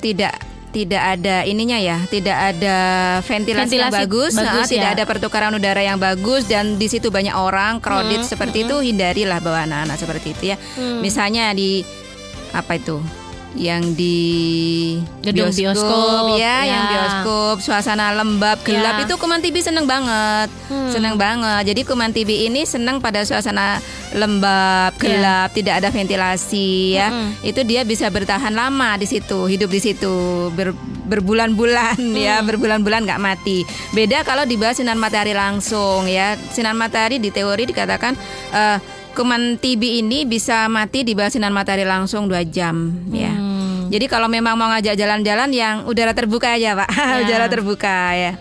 tidak 0.00 0.36
tidak 0.76 1.00
ada 1.00 1.40
ininya 1.48 1.80
ya, 1.80 2.04
tidak 2.12 2.36
ada 2.36 2.76
ventilasi, 3.24 3.80
yang 3.80 3.88
Ventilasi 3.88 3.96
bagus, 3.96 4.32
bagus 4.36 4.68
nah, 4.68 4.68
tidak 4.68 4.90
ya. 4.92 4.94
ada 5.00 5.04
pertukaran 5.08 5.52
udara 5.56 5.80
yang 5.80 5.96
bagus 5.96 6.44
dan 6.44 6.76
di 6.76 6.84
situ 6.84 7.08
banyak 7.08 7.32
orang 7.32 7.80
crowded 7.80 8.20
Mm, 8.20 8.28
seperti 8.28 8.68
itu 8.68 8.76
hindarilah 8.84 9.40
bawa 9.40 9.64
anak-anak 9.64 9.96
seperti 9.96 10.36
itu 10.36 10.44
ya. 10.52 10.56
Hmm. 10.76 11.00
Misalnya 11.00 11.56
di 11.56 11.80
apa 12.52 12.76
itu? 12.76 13.00
Yang 13.56 13.82
di 13.94 14.16
Gedung 15.20 15.48
bioskop, 15.50 16.36
ya, 16.36 16.62
ya. 16.62 16.64
yang 16.66 16.84
bioskop, 16.86 17.56
suasana 17.58 18.12
lembab, 18.12 18.60
gelap 18.62 19.00
Ya. 19.00 19.02
itu 19.02 19.16
kuman 19.16 19.40
TB 19.40 19.56
seneng 19.58 19.84
banget. 19.84 20.48
Hmm. 20.68 20.88
Seneng 20.88 21.16
banget. 21.16 21.66
Jadi 21.66 21.80
kuman 21.82 22.12
TB 22.12 22.46
ini 22.46 22.62
senang 22.62 23.00
pada 23.00 23.24
suasana 23.24 23.80
lembab, 24.12 24.94
Ya. 24.94 25.00
gelap, 25.00 25.48
tidak 25.50 25.80
ada 25.80 25.88
ventilasi 25.88 26.68
ya. 26.94 27.08
Mm-mm. 27.08 27.28
Itu 27.42 27.60
dia 27.62 27.82
bisa 27.82 28.06
bertahan 28.06 28.52
lama 28.52 28.94
di 28.94 29.04
situ, 29.04 29.44
hidup 29.46 29.68
di 29.68 29.80
situ 29.82 30.14
ber- 30.52 30.76
berbulan-bulan 31.06 31.96
ya, 32.14 32.38
Hmm. 32.38 32.46
berbulan-bulan 32.46 33.02
nggak 33.02 33.18
mati. 33.18 33.62
Beda 33.90 34.22
kalau 34.22 34.42
di 34.42 34.54
bawah 34.54 34.72
sinar 34.72 34.94
matahari 34.94 35.32
langsung 35.32 36.06
ya. 36.06 36.34
Sinar 36.50 36.72
matahari 36.72 37.16
di 37.16 37.28
teori 37.28 37.64
dikatakan 37.64 38.14
eh, 38.48 38.78
kuman 39.12 39.56
TB 39.56 39.82
ini 40.00 40.24
bisa 40.24 40.66
mati 40.66 41.00
di 41.00 41.12
bawah 41.12 41.30
sinar 41.30 41.48
matahari 41.48 41.84
langsung 41.84 42.26
dua 42.26 42.42
jam 42.42 42.90
ya. 43.08 43.32
Jadi 43.90 44.06
kalau 44.10 44.26
memang 44.26 44.58
mau 44.58 44.68
ngajak 44.72 44.94
jalan-jalan 44.98 45.50
yang 45.54 45.74
udara 45.86 46.12
terbuka 46.12 46.54
aja, 46.56 46.74
Pak. 46.74 46.88
Ya. 46.96 47.22
udara 47.22 47.46
terbuka 47.48 47.96
ya. 48.12 48.32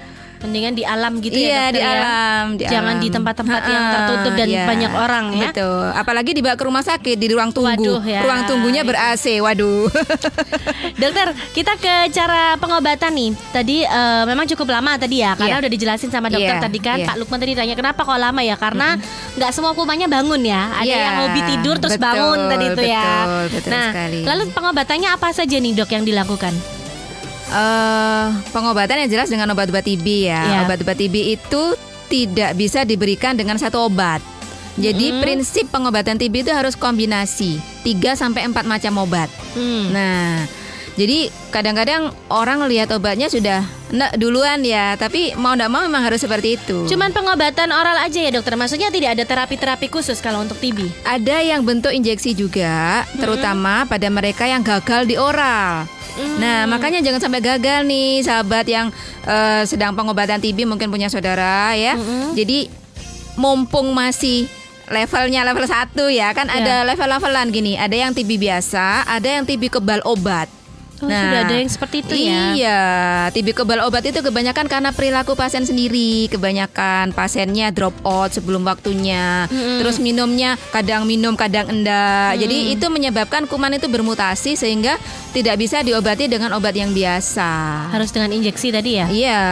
Mendingan 0.41 0.73
di 0.73 0.83
alam 0.83 1.13
gitu 1.17 1.33
iya, 1.33 1.47
ya 1.47 1.55
dokter 1.65 1.71
di 1.71 1.79
ya? 1.79 1.91
alam, 1.93 2.43
di 2.53 2.63
Jangan 2.65 2.95
alam. 2.95 3.03
di 3.03 3.07
tempat-tempat 3.09 3.61
yang 3.65 3.85
tertutup 3.87 4.33
dan 4.33 4.47
iya. 4.47 4.63
banyak 4.65 4.91
orang 4.91 5.25
ya. 5.33 5.49
Betul. 5.49 5.85
Apalagi 5.91 6.31
dibawa 6.31 6.55
ke 6.55 6.63
rumah 6.63 6.83
sakit 6.83 7.15
di 7.15 7.27
ruang 7.27 7.49
tunggu. 7.49 7.71
Waduh, 7.71 8.01
ya. 8.03 8.21
Ruang 8.21 8.41
tunggunya 8.45 8.81
ber 8.81 8.95
AC. 8.95 9.39
Waduh. 9.39 9.87
Dokter, 11.01 11.27
kita 11.51 11.73
ke 11.75 11.93
cara 12.09 12.55
pengobatan 12.55 13.11
nih. 13.11 13.29
Tadi 13.51 13.77
eh, 13.81 14.23
memang 14.25 14.45
cukup 14.47 14.67
lama 14.71 14.95
tadi 14.95 15.21
ya, 15.21 15.33
karena 15.33 15.57
Iya. 15.57 15.61
udah 15.61 15.71
dijelasin 15.71 16.09
sama 16.09 16.27
dokter 16.27 16.55
Iya, 16.57 16.63
tadi 16.63 16.79
kan. 16.79 16.97
iya. 16.97 17.07
Pak 17.07 17.15
Lukman 17.17 17.39
tadi 17.39 17.53
tanya 17.53 17.75
kenapa 17.75 18.01
kok 18.01 18.15
lama 18.15 18.41
ya? 18.41 18.55
Karena 18.55 18.99
nggak 19.35 19.51
semua 19.51 19.71
kumannya 19.71 20.07
bangun 20.07 20.41
ya. 20.41 20.61
Ada 20.75 20.85
Iya, 20.85 20.97
yang 20.99 21.15
hobi 21.21 21.41
tidur 21.45 21.75
terus 21.77 21.95
betul, 21.95 22.05
bangun 22.05 22.39
tadi 22.47 22.65
itu 22.67 22.81
ya. 22.83 23.05
betul, 23.05 23.43
betul 23.55 23.71
nah, 23.71 23.89
sekali. 23.91 24.19
lalu 24.23 24.41
pengobatannya 24.51 25.09
apa 25.09 25.27
saja 25.31 25.55
nih 25.55 25.71
dok 25.73 25.89
yang 25.89 26.03
dilakukan? 26.03 26.53
Eh, 27.45 28.27
pengobatan 28.49 29.05
yang 29.05 29.09
jelas 29.11 29.29
dengan 29.29 29.53
obat-obat 29.53 29.85
TB 29.85 30.07
ya. 30.25 30.41
Iya. 30.41 30.59
Obat-obat 30.65 30.97
TB 30.97 31.15
itu 31.37 31.63
tidak 32.09 32.57
bisa 32.57 32.81
diberikan 32.81 33.37
dengan 33.37 33.57
satu 33.61 33.85
obat. 33.85 34.21
Jadi 34.75 35.13
Mm-mm. 35.13 35.23
prinsip 35.23 35.71
pengobatan 35.71 36.19
TB 36.19 36.43
itu 36.43 36.51
harus 36.51 36.75
kombinasi 36.75 37.61
3 37.85 38.17
sampai 38.17 38.43
4 38.49 38.65
macam 38.67 39.07
obat. 39.07 39.31
Hmm. 39.55 39.93
Nah, 39.93 40.43
Jadi 40.95 41.27
kadang-kadang 41.51 42.07
orang 42.31 42.71
lihat 42.71 42.87
obatnya 42.95 43.27
sudah 43.27 43.67
enggak 43.91 44.15
duluan 44.15 44.63
ya, 44.63 44.95
tapi 44.95 45.35
mau 45.35 45.51
enggak 45.51 45.67
mau 45.67 45.83
memang 45.83 46.07
harus 46.07 46.23
seperti 46.23 46.55
itu. 46.55 46.87
Cuman 46.87 47.11
pengobatan 47.11 47.67
oral 47.75 47.99
aja 47.99 48.15
ya 48.15 48.31
dokter. 48.31 48.55
Maksudnya 48.55 48.87
tidak 48.95 49.19
ada 49.19 49.27
terapi-terapi 49.27 49.91
khusus 49.91 50.23
kalau 50.23 50.39
untuk 50.39 50.55
TB. 50.55 50.87
ada 51.03 51.43
yang 51.43 51.67
bentuk 51.67 51.91
injeksi 51.91 52.31
juga, 52.31 53.03
terutama 53.19 53.83
pada 53.83 54.07
mereka 54.07 54.47
yang 54.47 54.63
gagal 54.63 55.03
di 55.03 55.19
oral. 55.19 55.83
Nah, 56.15 56.63
makanya 56.65 56.99
jangan 56.99 57.19
sampai 57.19 57.39
gagal 57.39 57.83
nih 57.83 58.21
sahabat 58.21 58.65
yang 58.65 58.87
eh, 59.23 59.63
sedang 59.65 59.91
pengobatan 59.91 60.39
TB 60.39 60.63
mungkin 60.63 60.87
punya 60.87 61.07
saudara 61.07 61.75
ya. 61.75 61.99
Jadi 62.31 62.71
mumpung 63.35 63.91
masih 63.91 64.47
levelnya 64.85 65.43
level 65.43 65.65
1 65.65 65.73
ya, 66.09 66.31
kan 66.31 66.47
Ya. 66.47 66.61
ada 66.61 66.75
level-levelan 66.85 67.49
gini. 67.49 67.73
Ada 67.75 67.95
yang 67.97 68.11
TB 68.13 68.37
biasa, 68.37 69.03
ada 69.03 69.27
yang 69.27 69.43
TB 69.43 69.67
kebal 69.69 69.99
obat. 70.03 70.47
Oh, 71.03 71.11
sudah 71.11 71.39
ada 71.43 71.55
yang 71.59 71.67
seperti 71.67 72.07
itu 72.07 72.15
ya? 72.15 72.55
Iya, 72.55 72.81
TB 73.35 73.51
kebal 73.51 73.83
obat 73.83 74.07
itu 74.07 74.23
kebanyakan 74.23 74.71
karena 74.71 74.95
perilaku 74.95 75.35
pasien 75.35 75.67
sendiri. 75.67 76.31
Kebanyakan 76.31 77.11
pasiennya 77.11 77.75
drop 77.75 77.91
out 78.07 78.31
sebelum 78.31 78.63
waktunya. 78.63 79.51
Terus 79.51 79.99
minumnya 79.99 80.55
kadang 80.71 81.03
minum, 81.03 81.35
kadang 81.35 81.67
enggak. 81.67 82.39
Jadi 82.39 82.71
itu 82.71 82.85
menyebabkan 82.87 83.43
kuman 83.43 83.75
itu 83.75 83.91
bermutasi 83.91 84.55
sehingga 84.55 84.95
tidak 85.35 85.59
bisa 85.59 85.83
diobati 85.83 86.31
dengan 86.31 86.55
obat 86.55 86.71
yang 86.71 86.95
biasa. 86.95 87.91
Harus 87.91 88.15
dengan 88.15 88.31
injeksi 88.31 88.71
tadi 88.71 88.91
ya? 88.95 89.07
Iya. 89.11 89.43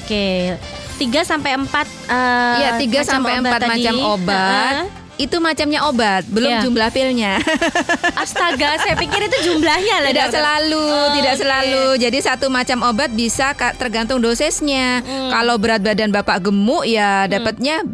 Oke. 0.00 0.56
3 1.00 1.24
sampai 1.24 1.56
4 1.56 1.88
eh 2.12 2.56
Iya, 2.60 2.70
3 2.76 3.00
macam 3.00 3.08
sampai 3.08 3.32
obat 3.40 3.60
4 3.64 3.72
macam 3.72 3.94
obat. 4.16 4.74
Heeh. 4.84 4.99
Itu 5.20 5.36
macamnya 5.36 5.84
obat, 5.84 6.24
belum 6.26 6.48
Iya. 6.48 6.60
jumlah 6.64 6.88
pilnya. 6.88 7.36
Astaga, 8.16 8.80
saya 8.80 8.96
pikir 8.96 9.20
itu 9.22 9.36
jumlahnya 9.46 10.00
lah. 10.00 10.08
tidak 10.08 10.26
dokter. 10.26 10.40
selalu, 10.40 10.80
Oh, 10.82 11.08
tidak 11.12 11.34
oke. 11.34 11.40
selalu. 11.44 11.84
Jadi 12.00 12.18
satu 12.18 12.46
macam 12.48 12.78
obat 12.82 13.12
bisa 13.12 13.46
tergantung 13.76 14.18
dosisnya. 14.18 15.04
Kalau 15.04 15.60
berat 15.60 15.80
badan 15.80 16.08
Bapak 16.08 16.40
gemuk 16.42 16.88
ya 16.88 17.28
dapatnya 17.28 17.84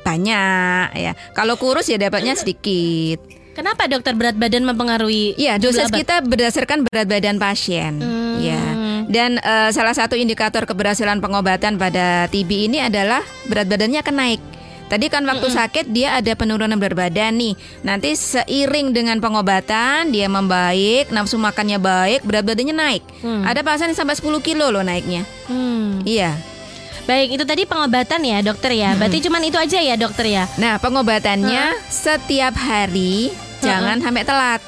banyak 0.00 0.86
ya. 0.94 1.12
Kalau 1.32 1.58
kurus 1.58 1.86
ya 1.86 1.98
dapatnya 1.98 2.32
sedikit. 2.32 3.20
Kenapa 3.52 3.90
dokter 3.90 4.14
berat 4.14 4.38
badan 4.38 4.62
mempengaruhi? 4.62 5.34
Jumlah 5.34 5.58
dosis 5.58 5.90
obat? 5.90 5.98
kita 5.98 6.14
berdasarkan 6.22 6.86
berat 6.86 7.10
badan 7.10 7.36
pasien. 7.36 7.98
Hmm. 7.98 8.38
Ya. 8.38 8.62
Dan 9.04 9.36
eh, 9.36 9.70
salah 9.70 9.92
satu 9.92 10.14
indikator 10.14 10.62
keberhasilan 10.62 11.18
pengobatan 11.18 11.74
pada 11.74 12.30
TB 12.30 12.70
ini 12.70 12.78
adalah 12.78 13.18
berat 13.44 13.66
badannya 13.66 13.98
akan 13.98 14.14
naik. 14.14 14.40
Tadi 14.88 15.06
kan 15.12 15.22
waktu 15.28 15.52
sakit 15.52 15.92
dia 15.92 16.16
ada 16.16 16.32
penurunan 16.32 16.80
berat 16.80 16.96
badan 16.96 17.36
nih. 17.36 17.54
Nanti 17.84 18.16
seiring 18.16 18.96
dengan 18.96 19.20
pengobatan 19.20 20.08
dia 20.08 20.26
membaik, 20.32 21.12
nafsu 21.12 21.36
makannya 21.36 21.76
baik, 21.76 22.24
berat 22.24 22.48
badannya 22.48 22.72
naik. 22.72 23.02
Ada 23.44 23.60
pasien 23.60 23.92
sampai 23.92 24.16
10 24.16 24.40
kilo 24.40 24.72
loh 24.72 24.80
naiknya. 24.80 25.28
Hmm. 25.46 26.00
Iya. 26.08 26.32
Baik, 27.08 27.40
itu 27.40 27.44
tadi 27.48 27.64
pengobatan 27.64 28.20
ya, 28.20 28.44
dokter 28.44 28.76
ya. 28.76 28.92
Berarti 28.92 29.24
cuman 29.24 29.40
itu 29.40 29.56
aja 29.56 29.80
ya, 29.80 29.96
dokter 29.96 30.28
ya. 30.28 30.44
Nah, 30.60 30.76
pengobatannya 30.76 31.80
setiap 31.88 32.52
hari 32.52 33.32
jangan 33.64 33.96
sampai 34.04 34.28
telat. 34.28 34.60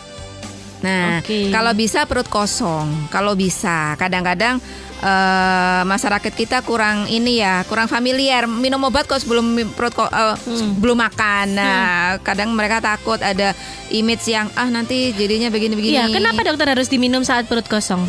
Nah, 0.81 1.21
Oke. 1.21 1.53
kalau 1.53 1.77
bisa 1.77 2.09
perut 2.09 2.25
kosong, 2.33 3.13
kalau 3.13 3.37
bisa. 3.37 3.93
Kadang-kadang 4.01 4.57
eh, 5.01 5.83
masyarakat 5.83 6.31
kita 6.31 6.61
kurang 6.61 7.05
ini 7.07 7.41
ya, 7.41 7.65
kurang 7.65 7.87
familiar 7.87 8.45
minum 8.45 8.81
obat 8.83 9.05
kok 9.05 9.19
sebelum 9.19 9.45
perut 9.73 9.93
ko- 9.93 10.09
eh, 10.09 10.37
sebelum 10.39 10.97
makan. 10.97 11.47
Nah, 11.53 11.75
kadang 12.21 12.53
mereka 12.53 12.79
takut 12.79 13.19
ada 13.19 13.57
image 13.89 14.25
yang 14.27 14.47
ah 14.55 14.69
nanti 14.69 15.11
jadinya 15.11 15.49
begini-begini. 15.49 15.97
Iya, 15.97 16.07
kenapa 16.11 16.41
dokter 16.43 16.69
harus 16.69 16.87
diminum 16.87 17.21
saat 17.21 17.45
perut 17.45 17.65
kosong? 17.65 18.05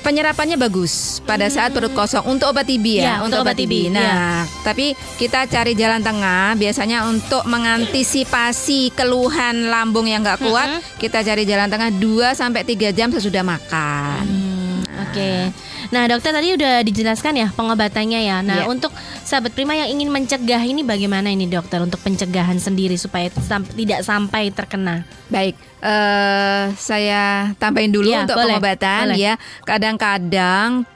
penyerapannya 0.00 0.56
bagus 0.56 1.20
pada 1.22 1.44
saat 1.46 1.76
perut 1.76 1.92
kosong 1.92 2.24
untuk 2.26 2.48
obat 2.48 2.64
TB 2.64 2.86
ya, 2.96 3.04
Ya, 3.04 3.14
untuk 3.20 3.44
obat 3.44 3.52
TB. 3.52 3.92
Nah, 3.92 4.00
ya. 4.00 4.16
tapi 4.64 4.96
kita 5.20 5.44
cari 5.44 5.76
jalan 5.76 6.00
tengah 6.00 6.56
biasanya 6.56 7.04
untuk 7.04 7.44
mengantisipasi 7.44 8.96
keluhan 8.96 9.68
lambung 9.68 10.08
yang 10.08 10.24
nggak 10.24 10.40
kuat, 10.40 10.68
kita 10.96 11.20
cari 11.20 11.44
jalan 11.44 11.68
tengah 11.68 11.92
2 11.92 12.32
sampai 12.32 12.64
3 12.64 12.90
jam 12.90 13.12
sesudah 13.12 13.44
makan. 13.44 14.24
Hmm, 14.24 14.80
Oke. 15.04 15.52
Nah, 15.90 16.06
dokter 16.06 16.30
tadi 16.30 16.54
udah 16.54 16.80
dijelaskan 16.80 17.34
ya 17.34 17.48
pengobatannya 17.50 18.20
ya. 18.20 18.38
Nah, 18.40 18.62
Iya. 18.62 18.66
untuk 18.66 18.94
sahabat 19.20 19.50
Prima 19.50 19.74
yang 19.74 19.90
ingin 19.90 20.06
mencegah 20.06 20.62
ini 20.62 20.80
bagaimana 20.80 21.28
ini 21.28 21.44
dokter 21.44 21.78
untuk 21.78 21.98
pencegahan 21.98 22.56
sendiri 22.56 22.94
supaya 22.94 23.26
sam- 23.40 23.66
tidak 23.66 24.00
sampai 24.00 24.48
terkena? 24.48 25.02
Baik, 25.26 25.58
eh 25.80 26.70
saya 26.72 27.50
tambahin 27.56 27.90
dulu 27.90 28.06
Ya, 28.08 28.22
untuk 28.22 28.38
boleh, 28.38 28.54
pengobatan 28.54 29.02
boleh. 29.10 29.18
ya. 29.18 29.34
Kadang-kadang 29.62 30.86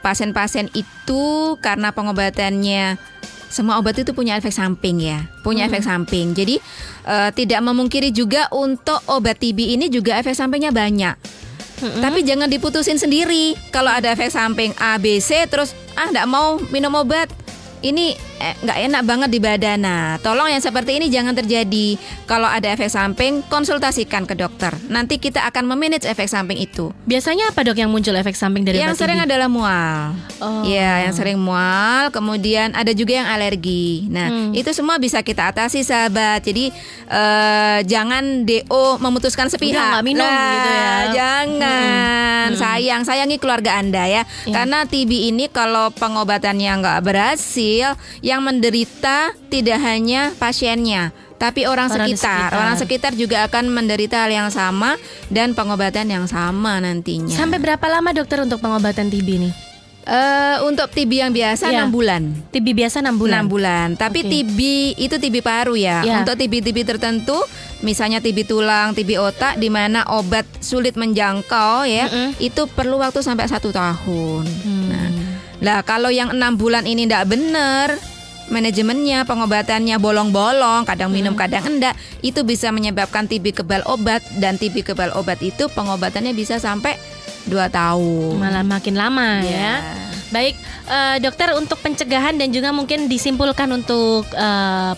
pasien-pasien 0.00 0.70
itu 0.70 1.24
karena 1.58 1.90
pengobatannya 1.90 2.94
semua 3.48 3.78
obat 3.78 3.94
itu 3.96 4.10
punya 4.10 4.34
efek 4.34 4.50
samping 4.50 4.98
ya, 5.00 5.26
punya 5.40 5.66
efek 5.66 5.82
samping. 5.82 6.30
Jadi 6.30 6.62
eh, 7.04 7.30
tidak 7.32 7.58
memungkiri 7.60 8.10
juga 8.10 8.46
untuk 8.50 9.02
obat 9.06 9.36
TB 9.36 9.74
ini 9.74 9.86
juga 9.88 10.14
efek 10.14 10.32
sampingnya 10.32 10.70
banyak. 10.70 11.42
Tapi 11.80 12.22
jangan 12.22 12.46
diputusin 12.46 12.96
sendiri. 12.96 13.58
Kalau 13.74 13.90
ada 13.90 14.14
efek 14.14 14.30
samping 14.30 14.70
A, 14.78 14.96
B, 14.98 15.18
C, 15.18 15.46
terus 15.50 15.74
ah 15.94 16.10
nggak 16.10 16.28
mau 16.30 16.58
minum 16.70 16.94
obat. 16.94 17.30
Ini 17.84 18.06
eh, 18.40 18.56
nggak 18.58 18.78
enak 18.88 19.02
banget 19.04 19.28
di 19.28 19.38
badan. 19.38 19.78
Nah, 19.78 20.16
tolong 20.18 20.48
yang 20.48 20.58
seperti 20.58 20.96
ini 20.96 21.06
jangan 21.06 21.36
terjadi. 21.36 22.00
Kalau 22.24 22.48
ada 22.48 22.64
efek 22.66 22.88
samping, 22.88 23.44
konsultasikan 23.44 24.24
ke 24.24 24.32
dokter. 24.32 24.72
Nanti 24.88 25.20
kita 25.20 25.44
akan 25.44 25.68
memanage 25.68 26.08
efek 26.08 26.24
samping 26.24 26.56
itu. 26.56 26.96
Biasanya 27.04 27.52
apa 27.52 27.60
dok 27.60 27.76
yang 27.76 27.92
muncul 27.92 28.16
efek 28.16 28.32
samping 28.32 28.64
dari 28.64 28.80
yang 28.80 28.96
sering 28.96 29.20
TB? 29.20 29.26
adalah 29.28 29.48
mual. 29.48 30.16
Oh. 30.40 30.64
Ya, 30.64 31.04
yang 31.04 31.12
sering 31.12 31.36
mual, 31.36 32.08
kemudian 32.08 32.72
ada 32.72 32.88
juga 32.90 33.20
yang 33.20 33.28
alergi. 33.28 34.08
Nah, 34.08 34.32
Hmm. 34.32 34.50
itu 34.50 34.72
semua 34.72 34.96
bisa 34.96 35.20
kita 35.20 35.52
atasi, 35.52 35.84
sahabat. 35.84 36.40
Jadi 36.40 36.72
eh, 37.04 37.78
jangan 37.84 38.42
DO 38.42 38.96
memutuskan 38.96 39.52
sepihak. 39.52 39.76
Udah, 39.92 40.00
minum 40.00 40.24
Nah, 40.24 40.48
gitu 40.50 40.70
ya. 40.70 40.94
Jangan, 41.12 42.46
sayang, 42.54 43.02
sayangi 43.02 43.36
keluarga 43.36 43.76
anda 43.76 44.08
ya. 44.08 44.22
Ya. 44.46 44.52
Karena 44.54 44.84
TB 44.84 45.10
ini 45.28 45.44
kalau 45.48 45.92
pengobatannya 45.92 46.72
nggak 46.80 47.00
berhasil, 47.02 47.72
yang 48.20 48.40
menderita 48.40 49.32
tidak 49.46 49.78
hanya 49.80 50.30
pasiennya. 50.36 51.10
Tapi 51.34 51.66
orang, 51.66 51.90
Orang 51.90 52.06
sekitar. 52.06 52.30
sekitar. 52.48 52.50
orang 52.54 52.76
sekitar 52.78 53.12
juga 53.12 53.44
akan 53.44 53.68
menderita 53.68 54.24
hal 54.24 54.30
yang 54.30 54.48
sama 54.48 54.96
dan 55.28 55.52
pengobatan 55.52 56.06
yang 56.06 56.24
sama 56.24 56.78
nantinya. 56.78 57.34
Sampai 57.34 57.58
berapa 57.58 57.84
lama 57.84 58.10
dokter 58.10 58.38
untuk 58.38 58.58
pengobatan 58.58 59.10
TB 59.10 59.28
ini? 59.34 59.50
Eh, 60.04 60.56
untuk 60.60 60.92
TB 60.92 61.16
yang 61.16 61.32
biasa 61.32 61.64
Iya. 61.66 61.80
enam 61.80 61.88
bulan. 61.88 62.22
TB 62.52 62.76
biasa 62.76 63.00
6 63.00 63.16
bulan. 63.16 63.40
Enam 63.40 63.48
bulan. 63.48 63.88
Tapi 63.96 64.20
Oke. 64.20 64.28
TB 64.30 64.58
itu 65.00 65.16
TB 65.16 65.40
paru 65.40 65.72
ya. 65.74 66.04
Ya. 66.04 66.20
Untuk 66.20 66.36
TB-TB 66.36 66.84
tertentu, 66.84 67.40
misalnya 67.80 68.20
TB 68.20 68.44
tulang, 68.44 68.92
TB 68.92 69.16
otak, 69.16 69.56
di 69.56 69.72
mana 69.72 70.04
obat 70.12 70.44
sulit 70.60 70.92
menjangkau 70.94 71.88
ya, 71.88 72.04
Mm-mm. 72.06 72.36
itu 72.36 72.68
perlu 72.68 73.00
waktu 73.00 73.24
sampai 73.24 73.48
satu 73.48 73.72
tahun. 73.72 74.44
Hmm. 74.44 74.73
Nah, 75.64 75.80
lah 75.80 75.80
kalau 75.80 76.12
yang 76.12 76.28
enam 76.30 76.60
bulan 76.60 76.84
ini 76.84 77.08
tidak 77.08 77.24
benar, 77.32 77.96
manajemennya, 78.52 79.24
pengobatannya 79.24 79.96
bolong-bolong, 79.96 80.84
kadang 80.84 81.08
minum, 81.08 81.32
kadang 81.32 81.64
enggak, 81.64 81.96
itu 82.20 82.44
bisa 82.44 82.68
menyebabkan 82.68 83.24
TB 83.24 83.64
kebal 83.64 83.80
obat 83.88 84.20
dan 84.36 84.60
TB 84.60 84.84
kebal 84.84 85.16
obat 85.16 85.40
itu 85.40 85.64
pengobatannya 85.72 86.36
bisa 86.36 86.60
sampai 86.60 87.00
dua 87.48 87.72
tahun. 87.72 88.40
Malah 88.40 88.64
makin 88.64 88.94
lama 88.96 89.40
Ya. 89.44 89.52
ya. 89.52 89.74
Baik, 90.32 90.54
eh, 90.88 91.16
dokter 91.20 91.52
untuk 91.56 91.78
pencegahan 91.80 92.36
dan 92.36 92.52
juga 92.52 92.72
mungkin 92.72 93.06
disimpulkan 93.08 93.68
untuk 93.72 94.28
eh, 94.32 94.92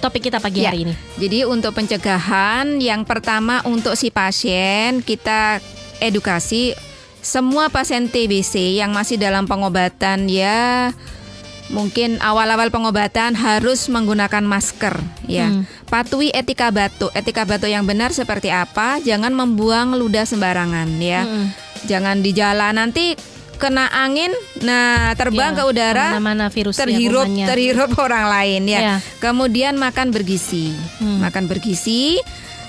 topik 0.00 0.28
kita 0.28 0.40
pagi 0.40 0.64
Ya. 0.64 0.72
hari 0.72 0.88
ini. 0.88 0.94
Jadi 1.20 1.44
untuk 1.44 1.76
pencegahan 1.76 2.80
yang 2.80 3.04
pertama 3.04 3.60
untuk 3.68 3.96
si 3.96 4.08
pasien 4.08 5.04
kita 5.04 5.60
edukasi 6.00 6.72
semua 7.20 7.68
pasien 7.68 8.08
TBC 8.08 8.80
yang 8.80 8.96
masih 8.96 9.20
dalam 9.20 9.44
pengobatan 9.44 10.28
ya 10.28 10.90
mungkin 11.70 12.18
awal-awal 12.18 12.68
pengobatan 12.68 13.38
harus 13.38 13.86
menggunakan 13.86 14.42
masker 14.42 14.98
ya. 15.30 15.48
Hmm. 15.48 15.64
Patuhi 15.86 16.34
etika 16.34 16.74
batuk. 16.74 17.14
Etika 17.14 17.46
batuk 17.46 17.70
yang 17.70 17.86
benar 17.86 18.10
seperti 18.10 18.50
apa? 18.50 18.98
Jangan 19.00 19.30
membuang 19.30 19.94
ludah 19.94 20.26
sembarangan 20.26 20.90
ya. 20.98 21.22
Mm-mm. 21.22 21.46
Jangan 21.86 22.20
di 22.20 22.30
jalan 22.34 22.74
nanti 22.76 23.14
kena 23.60 23.92
angin 23.92 24.32
nah 24.64 25.12
terbang 25.14 25.52
Ya, 25.52 25.58
ke 25.60 25.62
udara 25.68 26.06
virus 26.48 26.80
ya, 26.80 26.88
terhirup 26.88 27.28
kumannya. 27.28 27.46
terhirup 27.46 27.90
orang 28.08 28.26
lain 28.26 28.62
ya. 28.66 28.80
Ya. 28.80 28.94
Kemudian 29.22 29.78
makan 29.78 30.10
bergizi. 30.10 30.74
Hmm. 30.98 31.22
Makan 31.22 31.46
bergizi 31.46 32.18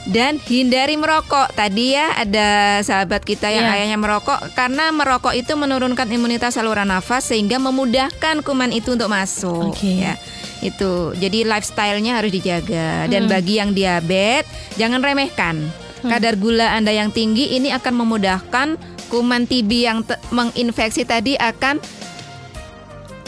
dan 0.10 0.42
hindari 0.42 0.98
merokok. 0.98 1.54
Tadi 1.54 1.94
ya 1.94 2.18
ada 2.18 2.80
sahabat 2.82 3.22
kita 3.22 3.48
yang 3.48 3.70
Ya. 3.70 3.78
ayahnya 3.78 3.98
merokok 3.98 4.42
karena 4.54 4.90
merokok 4.90 5.32
itu 5.32 5.54
menurunkan 5.54 6.10
imunitas 6.10 6.58
saluran 6.58 6.90
nafas 6.90 7.30
sehingga 7.30 7.62
memudahkan 7.62 8.42
kuman 8.42 8.74
itu 8.74 8.98
untuk 8.98 9.08
masuk 9.08 9.70
Oke. 9.70 10.02
ya. 10.02 10.18
Itu. 10.62 11.14
Jadi 11.14 11.42
lifestyle-nya 11.42 12.18
harus 12.18 12.30
dijaga 12.30 13.06
dan 13.06 13.26
Hmm. 13.26 13.32
bagi 13.32 13.58
yang 13.58 13.74
diabetes 13.74 14.50
jangan 14.78 15.02
remehkan. 15.02 15.58
Kadar 16.02 16.34
gula 16.34 16.74
Anda 16.74 16.90
yang 16.90 17.14
tinggi 17.14 17.54
ini 17.54 17.70
akan 17.70 17.94
memudahkan 17.94 18.68
kuman 19.10 19.46
TB 19.46 19.86
yang 19.86 20.02
menginfeksi 20.34 21.06
tadi 21.06 21.38
akan 21.38 21.78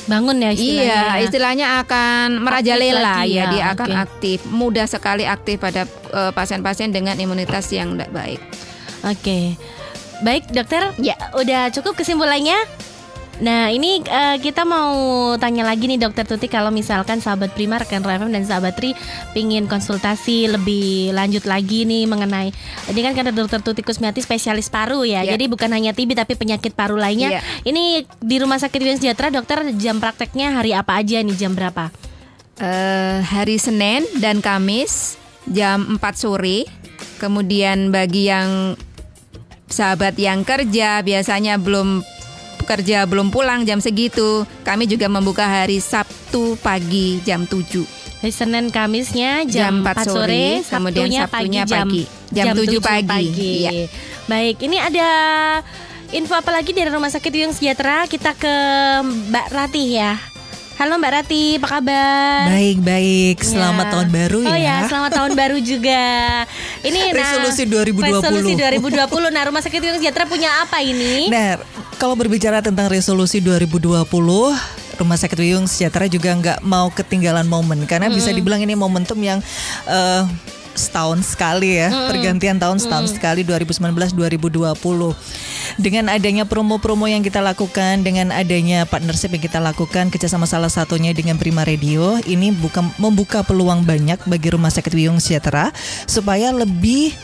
Bangun 0.03 0.43
ya 0.43 0.51
istilahnya. 0.51 0.83
iya 0.83 1.23
istilahnya 1.23 1.67
akan 1.79 2.43
merajalela 2.43 3.23
lagi 3.23 3.39
ya, 3.39 3.47
ya, 3.47 3.51
dia 3.51 3.63
akan 3.71 3.89
aktif 4.03 4.43
mudah 4.51 4.83
sekali 4.83 5.23
aktif 5.23 5.63
pada 5.63 5.87
eh, 5.87 6.31
pasien-pasien 6.35 6.91
dengan 6.91 7.15
imunitas 7.15 7.71
yang 7.71 7.95
tidak 7.95 8.11
baik. 8.11 8.41
Oke. 9.03 9.55
Baik, 10.23 10.47
dokter. 10.55 10.95
Ya. 11.03 11.19
Udah 11.35 11.67
cukup 11.75 11.99
kesimpulannya? 11.99 12.55
Nah, 13.41 13.73
ini 13.73 13.97
eh, 14.05 14.37
kita 14.37 14.61
mau 14.61 14.93
tanya 15.41 15.65
lagi 15.65 15.89
nih 15.89 15.97
Dokter 15.97 16.21
Tuti 16.21 16.45
kalau 16.45 16.69
misalkan 16.69 17.17
sahabat 17.17 17.57
Prima, 17.57 17.81
rekan 17.81 18.05
Roy 18.05 18.21
FM 18.21 18.29
dan 18.29 18.45
sahabat 18.45 18.77
Tri 18.77 18.93
pingin 19.33 19.65
konsultasi 19.65 20.53
lebih 20.53 21.17
lanjut 21.17 21.49
lagi 21.49 21.89
nih 21.89 22.05
mengenai 22.05 22.53
ini 22.93 22.99
kan 23.01 23.17
karena 23.17 23.33
Dokter 23.33 23.65
Tuti 23.65 23.81
Kusmiati 23.81 24.21
spesialis 24.21 24.69
paru 24.69 25.01
ya. 25.01 25.25
Ya. 25.25 25.33
Jadi 25.33 25.49
bukan 25.49 25.73
hanya 25.73 25.97
TB 25.97 26.13
tapi 26.13 26.37
penyakit 26.37 26.77
paru 26.77 26.93
lainnya. 26.93 27.39
Ya. 27.39 27.41
Ini 27.65 28.05
di 28.21 28.35
Rumah 28.37 28.61
Sakit 28.61 28.77
Wilayah 28.77 28.99
Sejahtera 29.01 29.33
dokter 29.33 29.65
jam 29.81 29.97
prakteknya 29.97 30.53
hari 30.53 30.77
apa 30.77 31.01
aja 31.01 31.17
nih 31.17 31.33
jam 31.33 31.57
berapa? 31.57 31.89
Eh, 32.61 33.17
hari 33.25 33.57
Senin 33.57 34.05
dan 34.21 34.45
Kamis 34.45 35.17
jam 35.49 35.97
4 35.97 35.99
sore. 36.13 36.69
Kemudian 37.17 37.89
bagi 37.89 38.29
yang 38.29 38.77
sahabat 39.73 40.13
yang 40.21 40.45
kerja 40.45 41.01
biasanya 41.01 41.57
belum 41.57 42.05
kerja 42.63 43.05
belum 43.05 43.29
pulang 43.29 43.67
jam 43.67 43.77
segitu, 43.77 44.47
kami 44.63 44.87
juga 44.89 45.05
membuka 45.11 45.45
hari 45.45 45.77
Sabtu 45.77 46.57
pagi 46.59 47.21
jam 47.21 47.45
7. 47.45 47.83
Hari 48.23 48.31
Senin 48.31 48.71
Kamisnya 48.71 49.43
jam, 49.43 49.83
Jam 49.83 49.85
4 49.85 50.07
4 50.07 50.07
sore, 50.07 50.15
sore, 50.15 50.43
Sabtunya, 50.63 50.71
kemudian 50.71 51.03
pagi 51.03 51.19
Sabtunya 51.19 51.63
jam, 51.67 51.87
pagi. 51.87 52.03
Jam 52.33 52.45
7 52.55 52.79
pagi. 52.79 53.25
Iya. 53.35 53.71
Baik, 54.31 54.57
ini 54.63 54.77
ada 54.79 55.09
info 56.15 56.33
apa 56.33 56.51
lagi 56.55 56.71
dari 56.71 56.87
Rumah 56.87 57.11
Sakit 57.11 57.31
Wiyung 57.35 57.53
Sejahtera? 57.53 58.07
Kita 58.07 58.31
ke 58.33 58.55
Mbak 59.03 59.47
Ratih 59.51 59.87
ya. 59.91 60.32
Halo 60.83 60.99
Mbak 60.99 61.11
Ratih, 61.15 61.63
apa 61.63 61.79
kabar? 61.79 62.43
Baik 62.51 62.83
baik, 62.83 63.39
selamat 63.39 63.87
Ya. 63.87 63.91
tahun 63.95 64.07
baru 64.11 64.39
Oh 64.43 64.51
ya, 64.51 64.67
ya. 64.67 64.77
selamat 64.91 65.11
tahun 65.15 65.31
baru 65.31 65.57
juga. 65.63 66.03
Ini 66.83 66.99
nah, 67.07 67.23
Resolusi 67.23 67.63
2020. 67.71 68.03
Resolusi 68.19 68.53
2020. 68.59 69.31
Nah, 69.31 69.43
Rumah 69.47 69.61
Sakit 69.63 69.79
Wiyung 69.79 70.03
Sejahtera 70.03 70.27
punya 70.27 70.51
apa 70.59 70.83
ini? 70.83 71.31
Nah, 71.31 71.55
kalau 71.95 72.19
berbicara 72.19 72.59
tentang 72.59 72.91
resolusi 72.91 73.39
2020, 73.39 73.95
Rumah 74.99 75.17
Sakit 75.23 75.39
Wiyung 75.39 75.71
Sejahtera 75.71 76.03
juga 76.11 76.35
nggak 76.35 76.59
mau 76.67 76.91
ketinggalan 76.91 77.47
momen 77.47 77.87
karena 77.87 78.11
bisa 78.11 78.35
dibilang 78.35 78.59
ini 78.59 78.75
momentum 78.75 79.23
yang 79.23 79.39
eh, 79.87 80.27
setahun 80.73 81.25
sekali 81.25 81.81
ya, 81.81 81.89
pergantian 82.09 82.57
tahun 82.57 82.81
setahun 82.81 83.15
sekali 83.15 83.45
2019-2020. 83.45 85.13
Dengan 85.79 86.05
adanya 86.11 86.45
promo-promo 86.45 87.09
yang 87.09 87.25
kita 87.25 87.41
lakukan, 87.41 88.05
dengan 88.05 88.29
adanya 88.29 88.85
partnership 88.85 89.33
yang 89.33 89.43
kita 89.43 89.59
lakukan, 89.61 90.13
kerjasama 90.13 90.45
salah 90.45 90.69
satunya 90.69 91.13
dengan 91.15 91.41
Prima 91.41 91.65
Radio, 91.65 92.21
ini 92.25 92.53
buka, 92.53 92.85
membuka 93.01 93.41
peluang 93.41 93.85
banyak 93.85 94.21
bagi 94.29 94.53
Rumah 94.53 94.69
Sakit 94.69 94.93
Wiyung 94.93 95.17
Sejahtera 95.17 95.73
supaya 96.05 96.53
lebih 96.53 97.15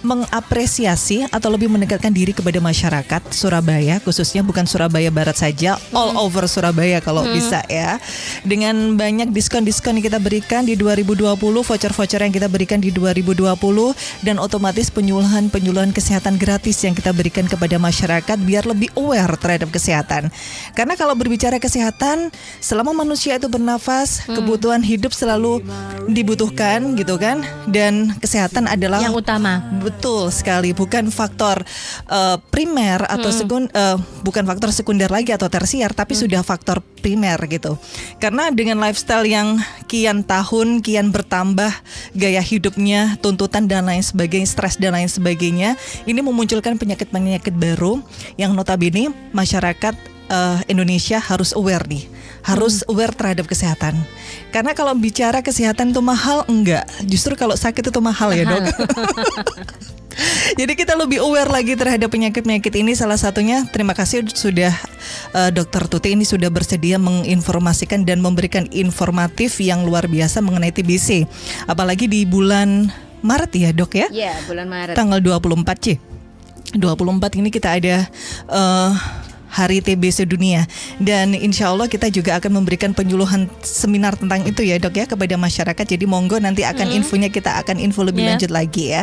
mengapresiasi 0.00 1.28
atau 1.28 1.48
lebih 1.52 1.68
mendekatkan 1.68 2.12
diri 2.12 2.32
kepada 2.32 2.58
masyarakat 2.58 3.22
Surabaya 3.32 4.00
khususnya 4.00 4.40
bukan 4.40 4.64
Surabaya 4.64 5.12
Barat 5.12 5.36
saja 5.36 5.76
all 5.92 6.16
over 6.16 6.44
Surabaya 6.48 6.98
kalau 7.04 7.24
bisa 7.28 7.62
ya. 7.68 8.00
Dengan 8.42 8.96
banyak 8.96 9.30
diskon-diskon 9.30 10.00
yang 10.00 10.06
kita 10.06 10.20
berikan 10.20 10.64
di 10.64 10.74
2020 10.74 11.36
voucher-voucher 11.38 12.20
yang 12.24 12.34
kita 12.34 12.48
berikan 12.48 12.80
di 12.80 12.92
2020 12.92 13.52
dan 14.24 14.36
otomatis 14.40 14.88
penyuluhan-penyuluhan 14.92 15.92
kesehatan 15.92 16.40
gratis 16.40 16.80
yang 16.82 16.96
kita 16.96 17.12
berikan 17.12 17.44
kepada 17.46 17.76
masyarakat 17.76 18.36
biar 18.40 18.64
lebih 18.64 18.88
aware 18.96 19.36
terhadap 19.36 19.68
kesehatan. 19.70 20.32
Karena 20.72 20.94
kalau 20.96 21.12
berbicara 21.14 21.60
kesehatan 21.60 22.32
selama 22.58 22.96
manusia 22.96 23.36
itu 23.36 23.46
bernafas 23.46 24.24
kebutuhan 24.24 24.80
hidup 24.80 25.12
selalu 25.12 25.62
dibutuhkan 26.10 26.96
gitu 26.96 27.20
kan 27.20 27.44
dan 27.68 28.14
kesehatan 28.18 28.66
adalah 28.66 29.02
Yang 29.02 29.22
utama. 29.26 29.52
Betul 29.90 30.30
sekali, 30.30 30.70
bukan 30.70 31.10
faktor 31.10 31.66
eh, 32.06 32.36
primer 32.54 33.02
atau 33.10 33.34
sekun, 33.34 33.66
eh, 33.66 33.98
bukan 34.22 34.46
faktor 34.46 34.70
sekunder 34.70 35.10
lagi 35.10 35.34
atau 35.34 35.50
tersier, 35.50 35.90
tapi 35.90 36.14
sudah 36.14 36.46
faktor 36.46 36.78
primer 37.02 37.36
gitu. 37.50 37.74
Karena 38.22 38.54
dengan 38.54 38.78
lifestyle 38.78 39.26
yang 39.26 39.58
kian 39.90 40.22
tahun 40.22 40.78
kian 40.78 41.10
bertambah 41.10 41.74
gaya 42.14 42.38
hidupnya, 42.38 43.18
tuntutan 43.18 43.66
dan 43.66 43.90
lain 43.90 44.06
sebagainya, 44.06 44.46
stres 44.46 44.78
dan 44.78 44.94
lain 44.94 45.10
sebagainya, 45.10 45.74
ini 46.06 46.22
memunculkan 46.22 46.78
penyakit-penyakit 46.78 47.58
baru 47.58 47.98
yang 48.38 48.54
notabene 48.54 49.10
masyarakat 49.34 49.98
eh, 50.30 50.58
Indonesia 50.70 51.18
harus 51.18 51.50
aware 51.58 51.82
nih, 51.90 52.06
harus 52.42 52.82
aware 52.86 53.12
terhadap 53.12 53.46
kesehatan. 53.46 53.94
Karena 54.50 54.72
kalau 54.72 54.92
bicara 54.94 55.40
kesehatan 55.40 55.92
itu 55.92 56.00
mahal 56.00 56.44
enggak, 56.48 56.88
justru 57.04 57.36
kalau 57.36 57.54
sakit 57.54 57.92
itu 57.92 58.00
mahal 58.00 58.32
ya 58.32 58.44
dok. 58.44 58.64
Jadi 60.50 60.76
kita 60.76 60.98
lebih 60.98 61.22
aware 61.22 61.48
lagi 61.48 61.78
terhadap 61.78 62.10
penyakit-penyakit 62.10 62.74
ini. 62.76 62.92
Salah 62.92 63.16
satunya 63.16 63.64
terima 63.70 63.94
kasih 63.96 64.26
sudah 64.28 64.74
eh, 65.32 65.50
Dokter 65.54 65.86
Tuti 65.86 66.12
ini 66.12 66.26
sudah 66.26 66.50
bersedia 66.52 67.00
menginformasikan 67.00 68.04
dan 68.04 68.20
memberikan 68.20 68.68
informatif 68.68 69.56
yang 69.62 69.86
luar 69.86 70.10
biasa 70.10 70.42
mengenai 70.44 70.74
TBC. 70.74 71.24
Apalagi 71.64 72.10
di 72.10 72.26
bulan 72.28 72.90
Maret 73.20 73.52
ya 73.54 73.70
dok 73.72 73.92
ya 73.94 74.06
Iya, 74.08 74.34
bulan 74.44 74.66
Maret. 74.68 74.94
tanggal 74.98 75.20
24 75.20 75.64
C. 75.78 75.86
24 76.76 77.40
ini 77.40 77.48
kita 77.48 77.68
ada 77.80 77.96
eh, 78.50 78.90
Hari 79.50 79.82
TBC 79.82 80.30
Dunia 80.30 80.64
dan 81.02 81.34
insya 81.34 81.74
Allah 81.74 81.90
kita 81.90 82.06
juga 82.08 82.38
akan 82.38 82.62
memberikan 82.62 82.94
penyuluhan 82.94 83.50
seminar 83.60 84.14
tentang 84.14 84.46
itu 84.46 84.62
ya 84.62 84.78
dok 84.78 84.94
ya 84.94 85.06
kepada 85.10 85.34
masyarakat. 85.34 85.84
Jadi 85.84 86.04
monggo 86.06 86.38
nanti 86.38 86.62
akan 86.62 86.94
infonya 86.94 87.28
kita 87.28 87.58
akan 87.60 87.82
info 87.82 88.06
lebih 88.06 88.22
Ya. 88.22 88.28
lanjut 88.36 88.50
lagi 88.52 88.94
ya. 88.94 89.02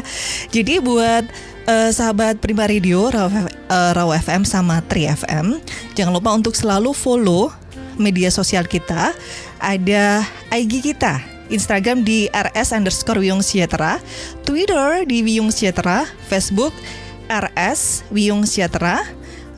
Jadi 0.49 0.79
buat 0.79 1.27
eh, 1.67 1.91
sahabat 1.91 2.39
Prima 2.39 2.63
Radio, 2.63 3.11
Raw, 3.11 3.27
eh, 3.27 3.91
Raw 3.91 4.09
FM 4.15 4.47
sama 4.47 4.79
Tri 4.87 5.03
FM, 5.05 5.59
jangan 5.93 6.15
lupa 6.15 6.31
untuk 6.31 6.55
selalu 6.55 6.95
follow 6.95 7.51
media 7.99 8.31
sosial 8.31 8.63
kita. 8.63 9.11
Ada 9.59 10.23
IG 10.53 10.85
kita 10.93 11.19
Instagram 11.47 12.03
di 12.03 12.27
rs 12.29 12.75
underscore 12.75 13.23
Wiyung 13.23 13.39
Sejahtera, 13.39 14.03
Twitter 14.43 15.07
di 15.07 15.23
Wiyung 15.23 15.47
Sejahtera, 15.47 16.03
Facebook 16.27 16.75
RS 17.27 18.07
Wiyung 18.11 18.43
Sejahtera. 18.47 19.03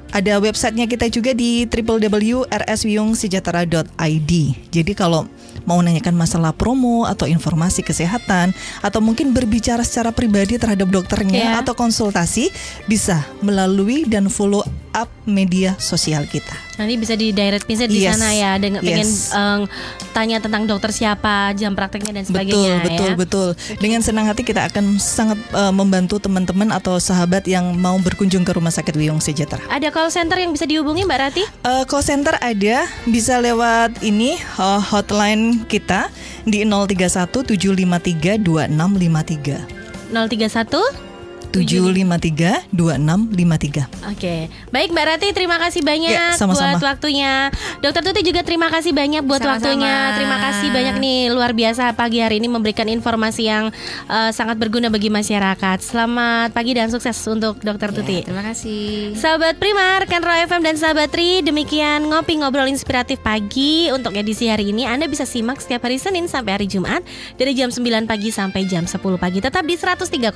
Ada 0.09 0.41
websitenya 0.41 0.89
kita 0.89 1.05
juga 1.09 1.33
di 1.37 1.65
www.rswiyungsejahtera.id. 1.69 4.31
Jadi 4.73 4.93
kalau 4.97 5.29
mau 5.67 5.81
nanyakan 5.81 6.15
masalah 6.17 6.53
promo 6.55 7.05
atau 7.05 7.27
informasi 7.29 7.83
kesehatan 7.85 8.53
atau 8.81 9.01
mungkin 9.05 9.37
berbicara 9.37 9.85
secara 9.85 10.09
pribadi 10.09 10.57
terhadap 10.57 10.89
dokternya 10.89 11.37
Ya. 11.39 11.61
atau 11.61 11.77
konsultasi 11.77 12.49
bisa 12.89 13.21
melalui 13.45 14.01
dan 14.09 14.33
follow 14.33 14.65
up 14.91 15.07
media 15.29 15.77
sosial 15.77 16.25
kita. 16.25 16.68
Nanti 16.79 16.95
bisa 16.95 17.11
di 17.13 17.29
direct 17.29 17.67
visit 17.67 17.85
di 17.85 17.99
Yes. 17.99 18.15
sana 18.15 18.31
ya 18.31 18.55
dengan 18.55 18.79
pengen 18.79 19.03
Yes. 19.03 19.29
em, 19.29 19.67
tanya 20.09 20.39
tentang 20.39 20.63
dokter 20.63 20.89
siapa, 20.89 21.51
jam 21.51 21.75
prakteknya 21.75 22.15
dan 22.15 22.23
Betul, 22.23 22.31
sebagainya 22.31 22.73
betul, 22.81 23.11
ya. 23.11 23.15
betul. 23.15 23.49
Dengan 23.77 23.99
senang 23.99 24.25
hati 24.25 24.41
kita 24.41 24.63
akan 24.65 24.95
sangat 24.95 25.35
eh, 25.51 25.69
membantu 25.69 26.17
teman-teman 26.17 26.71
atau 26.71 26.95
sahabat 26.95 27.43
yang 27.45 27.75
mau 27.75 27.99
berkunjung 27.99 28.41
ke 28.41 28.51
Rumah 28.51 28.71
Sakit 28.71 28.95
Wiyung 28.95 29.19
Sejahtera. 29.19 29.59
Ada 29.67 29.91
call 29.91 30.07
center 30.07 30.39
yang 30.39 30.49
bisa 30.49 30.63
dihubungi 30.63 31.03
Mbak 31.03 31.19
Rati? 31.19 31.43
Eh, 31.43 31.83
call 31.83 31.99
center 31.99 32.39
ada 32.39 32.87
bisa 33.03 33.37
lewat 33.37 33.99
ini 33.99 34.39
eh, 34.39 34.81
hotline 34.81 35.67
kita 35.67 36.07
di 36.41 36.63
031 36.63 37.27
753 37.43 38.39
2653. 38.39 39.67
031 40.09 41.08
753 41.49 42.69
2653. 42.71 43.89
Oke, 44.07 44.35
baik 44.69 44.89
Mbak 44.89 45.05
Rati, 45.05 45.27
terima 45.33 45.57
kasih 45.57 45.81
banyak 45.81 46.11
Ya, 46.11 46.37
sama-sama. 46.37 46.77
buat 46.77 46.95
waktunya. 46.95 47.49
Dokter 47.79 48.01
Tuti 48.01 48.21
juga 48.21 48.41
terima 48.41 48.69
kasih 48.69 48.91
banyak 48.91 49.25
buat 49.25 49.41
Sama-sama. 49.41 49.57
waktunya. 49.57 49.95
Terima 50.15 50.37
kasih 50.39 50.67
banyak 50.69 50.95
nih, 50.97 51.19
luar 51.29 51.51
biasa 51.51 51.93
pagi 51.93 52.21
hari 52.21 52.37
ini 52.37 52.47
memberikan 52.47 52.85
informasi 52.85 53.45
yang 53.45 53.73
eh, 54.05 54.31
sangat 54.31 54.55
berguna 54.55 54.87
bagi 54.87 55.09
masyarakat. 55.09 55.77
Selamat 55.81 56.53
pagi 56.53 56.73
dan 56.73 56.87
sukses 56.87 57.17
untuk 57.25 57.57
Dokter 57.59 57.89
Tuti. 57.89 58.21
Ya, 58.21 58.25
terima 58.25 58.45
kasih. 58.45 59.13
Sahabat 59.15 59.57
Prima, 59.57 59.99
rekan 59.99 60.21
Roy 60.21 60.45
FM 60.45 60.61
dan 60.63 60.75
sahabat 60.75 61.09
Tri, 61.09 61.41
demikian 61.41 62.05
ngopi 62.05 62.37
ngobrol 62.37 62.67
inspiratif 62.67 63.17
pagi 63.19 63.89
untuk 63.89 64.13
edisi 64.13 64.45
hari 64.45 64.69
ini. 64.69 64.85
Anda 64.85 65.09
bisa 65.09 65.25
simak 65.25 65.57
setiap 65.59 65.83
hari 65.83 65.97
Senin 65.97 66.29
sampai 66.29 66.55
hari 66.55 66.67
Jumat 66.69 67.01
dari 67.35 67.53
jam 67.53 67.69
9 67.69 67.81
pagi 68.05 68.29
sampai 68.29 68.63
jam 68.63 68.85
10 68.85 68.97
pagi. 69.17 69.39
Tetap 69.39 69.65
di 69.65 69.73
103,8 69.73 70.29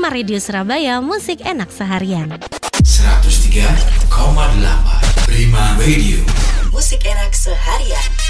Prima 0.00 0.16
Radio 0.16 0.40
Surabaya, 0.40 1.04
musik 1.04 1.44
enak 1.44 1.68
seharian. 1.68 2.32
103,8 2.80 4.08
Prima 5.28 5.76
Radio 5.76 6.24
Musik 6.72 7.04
enak 7.04 7.36
seharian. 7.36 8.29